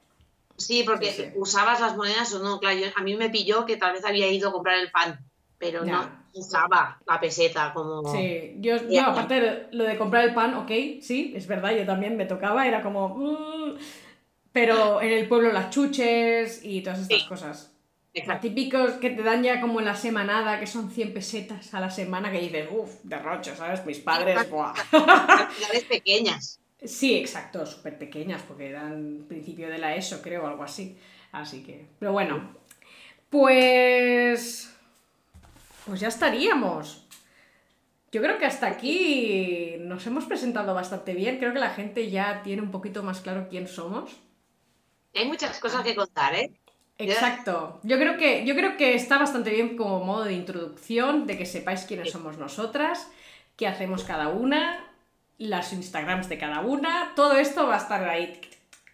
Sí, 0.57 0.83
porque 0.85 1.11
Sí, 1.11 1.23
sí. 1.23 1.29
usabas 1.35 1.79
las 1.81 1.95
monedas 1.97 2.33
o 2.33 2.39
no. 2.43 2.59
Claro, 2.59 2.77
yo- 2.77 2.87
a 2.95 3.01
mí 3.01 3.15
me 3.15 3.29
pilló 3.29 3.65
que 3.65 3.77
tal 3.77 3.93
vez 3.93 4.05
había 4.05 4.31
ido 4.31 4.49
a 4.49 4.51
comprar 4.53 4.79
el 4.79 4.91
pan, 4.91 5.19
pero 5.57 5.83
Ya. 5.85 5.91
no 5.91 6.25
usaba 6.33 6.99
la 7.05 7.19
peseta 7.19 7.71
como. 7.73 8.03
Sí, 8.11 8.55
yo, 8.59 8.75
aparte 9.05 9.39
de 9.39 9.67
lo 9.71 9.83
de 9.85 9.97
comprar 9.97 10.23
el 10.25 10.33
pan, 10.33 10.53
ok, 10.55 10.71
sí, 11.01 11.33
es 11.35 11.47
verdad, 11.47 11.71
yo 11.75 11.85
también 11.85 12.17
me 12.17 12.25
tocaba, 12.25 12.67
era 12.67 12.81
como... 12.81 13.09
"Mm", 13.09 13.77
pero 14.51 15.01
en 15.01 15.11
el 15.11 15.27
pueblo 15.27 15.51
las 15.51 15.69
chuches 15.69 16.61
y 16.63 16.81
todas 16.81 16.99
estas 17.01 17.21
Sí. 17.21 17.27
cosas. 17.27 17.71
típicos 18.41 18.93
que 18.93 19.09
te 19.09 19.21
dan 19.23 19.43
ya 19.43 19.59
como 19.59 19.81
la 19.81 19.93
semanada, 19.93 20.57
que 20.57 20.67
son 20.67 20.89
100 20.89 21.13
pesetas 21.13 21.73
a 21.73 21.81
la 21.81 21.89
semana, 21.89 22.31
que 22.31 22.39
dices, 22.39 22.69
uff, 22.71 22.89
derrocho, 23.03 23.53
¿sabes? 23.57 23.85
Mis 23.85 23.99
padres, 23.99 24.49
¡buah! 24.49 24.73
pequeñas. 25.89 26.59
Sí, 26.83 27.15
exacto, 27.15 27.65
súper 27.65 27.97
pequeñas, 27.97 28.41
porque 28.43 28.69
eran 28.69 29.25
principio 29.27 29.69
de 29.69 29.77
la 29.77 29.95
ESO, 29.95 30.21
creo, 30.21 30.45
algo 30.47 30.63
así. 30.63 30.97
Así 31.31 31.63
que, 31.63 31.87
pero 31.99 32.11
bueno, 32.11 32.55
pues... 33.29 34.71
Pues 35.85 35.99
ya 35.99 36.07
estaríamos. 36.07 37.05
Yo 38.11 38.21
creo 38.21 38.37
que 38.37 38.45
hasta 38.45 38.67
aquí 38.67 39.75
nos 39.81 40.07
hemos 40.07 40.25
presentado 40.25 40.73
bastante 40.73 41.13
bien. 41.13 41.37
Creo 41.37 41.53
que 41.53 41.59
la 41.59 41.71
gente 41.71 42.09
ya 42.09 42.41
tiene 42.43 42.61
un 42.61 42.71
poquito 42.71 43.03
más 43.03 43.21
claro 43.21 43.47
quién 43.49 43.67
somos. 43.67 44.15
Hay 45.13 45.27
muchas 45.27 45.59
cosas 45.59 45.83
que 45.83 45.95
contar, 45.95 46.33
¿eh? 46.33 46.51
Exacto. 46.97 47.79
Yo 47.83 47.97
creo 47.97 48.17
que, 48.17 48.45
yo 48.45 48.55
creo 48.55 48.77
que 48.77 48.95
está 48.95 49.17
bastante 49.17 49.49
bien 49.49 49.75
como 49.75 50.03
modo 50.03 50.23
de 50.23 50.33
introducción, 50.33 51.27
de 51.27 51.37
que 51.37 51.45
sepáis 51.45 51.81
quiénes 51.81 52.11
somos 52.11 52.37
nosotras, 52.37 53.11
qué 53.57 53.67
hacemos 53.67 54.03
cada 54.05 54.29
una, 54.29 54.84
las 55.37 55.73
Instagrams 55.73 56.29
de 56.29 56.37
cada 56.37 56.61
una. 56.61 57.13
Todo 57.15 57.37
esto 57.37 57.67
va 57.67 57.75
a 57.75 57.79
estar 57.79 58.07
ahí 58.07 58.39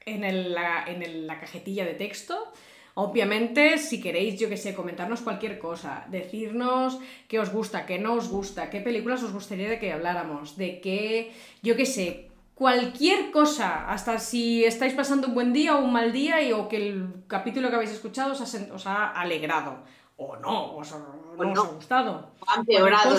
en, 0.06 0.54
la, 0.54 0.86
en 0.88 1.28
la 1.28 1.40
cajetilla 1.40 1.86
de 1.86 1.94
texto. 1.94 2.52
Obviamente, 2.94 3.78
si 3.78 4.02
queréis, 4.02 4.40
yo 4.40 4.50
que 4.50 4.58
sé, 4.58 4.76
comentarnos 4.76 5.22
cualquier 5.22 5.60
cosa, 5.60 6.06
decirnos 6.10 7.00
qué 7.30 7.40
os 7.40 7.52
gusta, 7.52 7.86
qué 7.86 8.00
no 8.00 8.14
os 8.16 8.28
gusta, 8.28 8.70
qué 8.70 8.82
películas 8.82 9.24
os 9.24 9.32
gustaría 9.32 9.70
de 9.70 9.80
que 9.80 9.94
habláramos, 9.94 10.58
de 10.58 10.82
qué, 10.82 11.32
yo 11.62 11.78
que 11.78 11.86
sé, 11.86 12.30
cualquier 12.54 13.32
cosa, 13.32 13.90
hasta 13.90 14.20
si 14.20 14.66
estáis 14.66 14.94
pasando 14.94 15.28
un 15.28 15.34
buen 15.34 15.54
día 15.54 15.78
o 15.78 15.84
un 15.84 15.94
mal 15.94 16.12
día 16.12 16.42
y 16.42 16.52
o 16.52 16.68
que 16.68 16.78
el 16.78 17.24
capítulo 17.28 17.70
que 17.70 17.76
habéis 17.76 17.92
escuchado 17.92 18.34
os 18.34 18.88
ha, 18.88 19.12
alegrado, 19.12 19.78
o 20.18 20.36
no, 20.36 20.76
os, 20.76 20.92
no, 20.92 21.52
os 21.52 21.58
ha 21.58 21.72
gustado. 21.72 22.32
O 22.42 22.60
empeorado. 22.60 23.18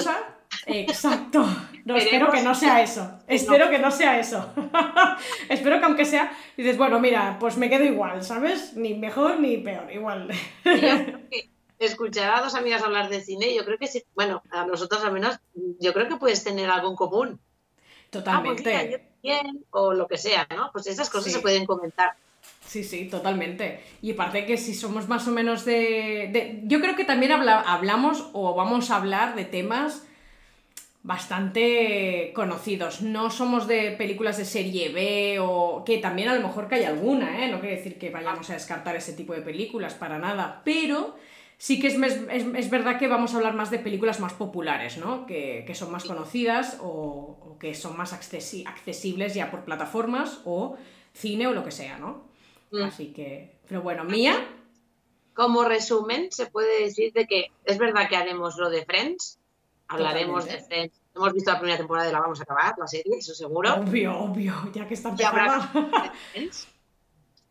Exacto. 0.66 1.44
No, 1.84 1.96
espero 1.96 2.30
que 2.30 2.42
no 2.42 2.54
sea 2.54 2.82
eso. 2.82 3.18
Espero 3.26 3.68
que 3.70 3.78
no 3.78 3.90
sea 3.90 4.18
eso. 4.18 4.52
espero 5.48 5.80
que 5.80 5.84
aunque 5.84 6.04
sea, 6.04 6.32
dices, 6.56 6.78
bueno, 6.78 7.00
mira, 7.00 7.36
pues 7.40 7.56
me 7.56 7.68
quedo 7.68 7.84
igual, 7.84 8.22
¿sabes? 8.22 8.74
Ni 8.74 8.94
mejor 8.94 9.40
ni 9.40 9.58
peor, 9.58 9.92
igual. 9.92 10.28
escuchar 11.84 12.34
a 12.34 12.42
dos 12.42 12.54
amigas 12.54 12.82
hablar 12.82 13.08
de 13.08 13.20
cine, 13.20 13.54
yo 13.54 13.64
creo 13.64 13.78
que 13.78 13.88
sí, 13.88 14.04
bueno, 14.14 14.42
a 14.50 14.64
nosotros 14.66 15.02
al 15.04 15.12
menos, 15.12 15.38
yo 15.80 15.92
creo 15.92 16.08
que 16.08 16.16
puedes 16.16 16.44
tener 16.44 16.70
algo 16.70 16.90
en 16.90 16.96
común. 16.96 17.40
Totalmente. 18.10 18.76
Ah, 18.76 18.86
pues 18.88 19.00
bien, 19.22 19.64
o 19.70 19.92
lo 19.92 20.06
que 20.06 20.18
sea, 20.18 20.46
¿no? 20.54 20.70
Pues 20.72 20.86
esas 20.86 21.10
cosas 21.10 21.32
se 21.32 21.40
pueden 21.40 21.66
comentar. 21.66 22.12
Sí, 22.66 22.84
sí, 22.84 23.08
totalmente. 23.08 23.82
Y 24.00 24.12
aparte 24.12 24.46
que 24.46 24.56
si 24.56 24.74
somos 24.74 25.08
más 25.08 25.26
o 25.28 25.30
menos 25.30 25.64
de... 25.64 26.60
Yo 26.64 26.80
creo 26.80 26.94
que 26.94 27.04
también 27.04 27.32
hablamos 27.32 28.30
o 28.32 28.54
vamos 28.54 28.90
a 28.90 28.96
hablar 28.96 29.34
de 29.34 29.44
temas 29.44 30.06
bastante 31.02 32.32
conocidos. 32.34 33.02
No 33.02 33.30
somos 33.30 33.66
de 33.66 33.92
películas 33.92 34.36
de 34.36 34.44
serie 34.44 34.90
B 34.90 35.38
o 35.40 35.82
que 35.84 35.98
también 35.98 36.28
a 36.28 36.34
lo 36.34 36.46
mejor 36.46 36.68
que 36.68 36.76
hay 36.76 36.84
alguna, 36.84 37.44
¿eh? 37.44 37.50
No 37.50 37.60
quiere 37.60 37.76
decir 37.76 37.98
que 37.98 38.10
vayamos 38.10 38.48
a 38.50 38.54
descartar 38.54 38.94
ese 38.94 39.12
tipo 39.12 39.32
de 39.32 39.42
películas 39.42 39.94
para 39.94 40.18
nada, 40.18 40.62
pero 40.64 41.16
sí 41.58 41.80
que 41.80 41.88
es, 41.88 41.94
es, 41.94 42.70
verdad 42.70 42.98
que 42.98 43.08
vamos 43.08 43.34
a 43.34 43.38
hablar 43.38 43.54
más 43.54 43.70
de 43.70 43.80
películas 43.80 44.20
más 44.20 44.32
populares, 44.32 44.96
¿no? 44.96 45.26
Que, 45.26 45.70
son 45.74 45.90
más 45.90 46.04
conocidas 46.04 46.78
o, 46.80 47.56
que 47.58 47.74
son 47.74 47.96
más 47.96 48.12
accesibles 48.12 49.34
ya 49.34 49.50
por 49.50 49.64
plataformas 49.64 50.40
o 50.44 50.76
cine 51.12 51.48
o 51.48 51.52
lo 51.52 51.64
que 51.64 51.72
sea, 51.72 51.98
¿no? 51.98 52.24
Mm. 52.70 52.82
Así 52.84 53.12
que, 53.12 53.56
pero 53.68 53.82
bueno, 53.82 54.04
Mía. 54.04 54.36
Como 55.34 55.64
resumen, 55.64 56.30
se 56.30 56.46
puede 56.46 56.82
decir 56.82 57.12
de 57.14 57.26
que 57.26 57.46
es 57.64 57.78
verdad 57.78 58.08
que 58.08 58.16
haremos 58.16 58.56
lo 58.58 58.68
de 58.68 58.84
Friends, 58.84 59.38
Hablaremos 59.92 60.44
de 60.46 60.58
Friends. 60.58 61.00
Hemos 61.14 61.32
visto 61.34 61.52
la 61.52 61.58
primera 61.58 61.76
temporada 61.76 62.08
y 62.08 62.12
la 62.12 62.20
vamos 62.20 62.40
a 62.40 62.44
acabar, 62.44 62.74
la 62.78 62.86
serie, 62.86 63.18
eso 63.18 63.34
seguro. 63.34 63.74
Obvio, 63.74 64.18
obvio, 64.18 64.54
ya 64.72 64.88
que 64.88 64.94
está 64.94 65.10
empezando. 65.10 65.68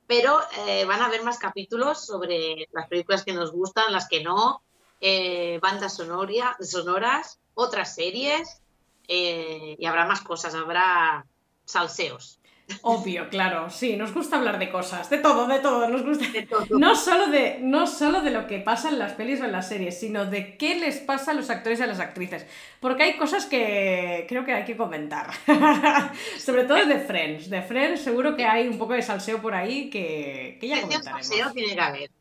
Pero 0.08 0.40
eh, 0.66 0.84
van 0.86 1.02
a 1.02 1.06
haber 1.06 1.24
más 1.24 1.38
capítulos 1.38 2.06
sobre 2.06 2.68
las 2.72 2.88
películas 2.88 3.24
que 3.24 3.34
nos 3.34 3.52
gustan, 3.52 3.94
las 3.94 4.10
que 4.10 4.24
no, 4.24 4.62
eh, 5.00 5.60
bandas 5.62 5.96
sonoras, 5.96 7.40
otras 7.54 7.96
series 7.96 8.62
eh, 9.08 9.78
y 9.80 9.86
habrá 9.86 10.06
más 10.06 10.22
cosas, 10.22 10.54
habrá 10.56 11.26
salseos. 11.66 12.41
Obvio, 12.82 13.30
claro, 13.30 13.70
sí, 13.70 13.96
nos 13.96 14.14
gusta 14.14 14.38
hablar 14.38 14.60
de 14.60 14.70
cosas, 14.70 15.10
de 15.10 15.18
todo, 15.18 15.48
de 15.48 15.60
todo, 15.60 15.88
nos 15.88 16.04
gusta. 16.04 16.26
No 16.70 16.96
solo 16.96 17.28
de, 17.28 17.60
no 17.62 17.88
solo 17.88 18.22
de 18.22 18.32
lo 18.32 18.48
que 18.48 18.60
pasa 18.60 18.90
en 18.90 19.00
las 19.00 19.14
pelis 19.14 19.42
o 19.42 19.46
en 19.46 19.52
las 19.52 19.68
series, 19.68 20.00
sino 20.00 20.26
de 20.26 20.58
qué 20.58 20.76
les 20.76 20.98
pasa 20.98 21.32
a 21.32 21.34
los 21.34 21.50
actores 21.50 21.80
y 21.80 21.84
a 21.84 21.88
las 21.88 22.00
actrices. 22.00 22.46
Porque 22.80 23.04
hay 23.04 23.18
cosas 23.18 23.46
que 23.46 24.26
creo 24.28 24.46
que 24.46 24.54
hay 24.54 24.66
que 24.66 24.78
comentar. 24.78 25.32
Sobre 26.38 26.66
todo 26.66 26.86
de 26.86 27.00
Friends. 27.00 27.50
De 27.50 27.62
Friends 27.62 28.02
seguro 28.02 28.36
que 28.36 28.46
hay 28.46 28.68
un 28.68 28.78
poco 28.78 28.94
de 28.94 29.02
salseo 29.02 29.42
por 29.42 29.54
ahí 29.54 29.90
que, 29.90 30.58
que 30.60 30.68
ya 30.68 30.82
comentaremos. 30.82 31.28
salseo 31.28 31.52
tiene 31.52 31.76
que 31.76 31.82
haber. 31.82 32.12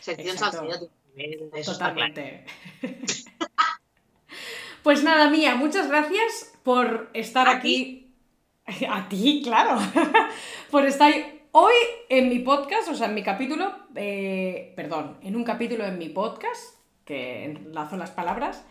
Sección 0.00 0.38
salseo 0.38 0.90
tiene 1.14 1.36
que 1.36 1.44
haber. 1.44 1.64
Totalmente. 1.64 2.44
pues 4.82 5.02
nada, 5.02 5.30
Mía, 5.30 5.54
muchas 5.54 5.88
gracias 5.88 6.52
por 6.62 7.10
estar 7.12 7.48
aquí 7.48 8.03
A 8.90 9.08
ti, 9.08 9.42
claro. 9.42 9.78
Por 10.70 10.86
estar 10.86 11.12
hoy 11.52 11.74
en 12.08 12.28
mi 12.28 12.38
podcast, 12.40 12.88
o 12.88 12.94
sea, 12.94 13.08
en 13.08 13.14
mi 13.14 13.22
capítulo, 13.22 13.72
eh, 13.94 14.72
perdón, 14.76 15.18
en 15.22 15.36
un 15.36 15.44
capítulo 15.44 15.84
en 15.84 15.98
mi 15.98 16.08
podcast, 16.08 16.78
que 17.04 17.44
enlazo 17.44 17.96
las 17.96 18.10
palabras. 18.10 18.64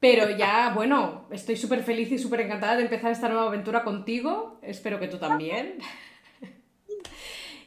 Pero 0.00 0.30
ya, 0.36 0.70
bueno, 0.74 1.26
estoy 1.30 1.56
súper 1.56 1.82
feliz 1.82 2.10
y 2.10 2.18
súper 2.18 2.40
encantada 2.40 2.76
de 2.76 2.82
empezar 2.82 3.12
esta 3.12 3.28
nueva 3.28 3.46
aventura 3.46 3.84
contigo. 3.84 4.58
Espero 4.62 4.98
que 4.98 5.08
tú 5.08 5.18
también. 5.18 5.78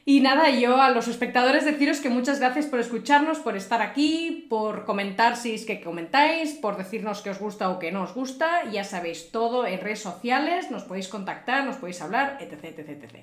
Y 0.06 0.20
nada, 0.20 0.50
yo 0.50 0.82
a 0.82 0.90
los 0.90 1.08
espectadores 1.08 1.64
deciros 1.64 2.00
que 2.00 2.10
muchas 2.10 2.40
gracias 2.40 2.66
por 2.66 2.80
escucharnos, 2.80 3.40
por 3.40 3.56
estar 3.56 3.82
aquí, 3.82 4.46
por 4.50 4.84
comentar 4.84 5.38
si 5.38 5.54
es 5.54 5.66
que 5.66 5.82
comentáis, 5.82 6.54
por 6.54 6.76
decirnos 6.76 7.22
que 7.22 7.30
os 7.30 7.40
gusta 7.40 7.70
o 7.70 7.80
que 7.80 7.92
no 7.92 8.04
os 8.04 8.14
gusta. 8.14 8.70
Ya 8.70 8.84
sabéis 8.84 9.32
todo 9.32 9.66
en 9.66 9.80
redes 9.80 10.02
sociales, 10.02 10.70
nos 10.72 10.84
podéis 10.84 11.08
contactar, 11.08 11.64
nos 11.64 11.78
podéis 11.78 12.02
hablar, 12.02 12.38
etc, 12.42 12.66
etc, 12.66 12.90
etc. 12.90 13.16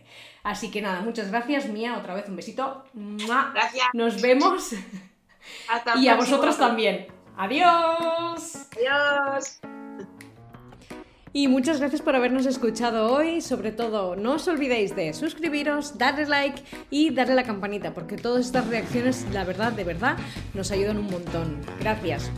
Así 0.42 0.70
que 0.70 0.80
nada, 0.80 1.00
muchas 1.02 1.30
gracias, 1.30 1.66
Mía, 1.66 1.98
otra 1.98 2.14
vez 2.14 2.28
un 2.28 2.36
besito. 2.36 2.84
Gracias. 2.94 3.88
Nos 3.92 4.22
vemos. 4.22 4.72
Hasta 5.68 5.96
y 5.98 6.08
a 6.08 6.14
vosotros 6.14 6.56
también. 6.56 7.08
Adiós. 7.36 8.68
Adiós. 8.76 9.60
Y 11.32 11.46
muchas 11.46 11.78
gracias 11.78 12.02
por 12.02 12.16
habernos 12.16 12.46
escuchado 12.46 13.12
hoy. 13.12 13.40
Sobre 13.40 13.70
todo, 13.70 14.16
no 14.16 14.34
os 14.34 14.48
olvidéis 14.48 14.96
de 14.96 15.12
suscribiros, 15.12 15.96
darle 15.96 16.26
like 16.26 16.62
y 16.90 17.10
darle 17.10 17.34
la 17.34 17.44
campanita, 17.44 17.94
porque 17.94 18.16
todas 18.16 18.46
estas 18.46 18.66
reacciones, 18.66 19.26
la 19.32 19.44
verdad, 19.44 19.72
de 19.72 19.84
verdad, 19.84 20.16
nos 20.54 20.70
ayudan 20.72 20.98
un 20.98 21.10
montón. 21.10 21.60
Gracias. 21.80 22.30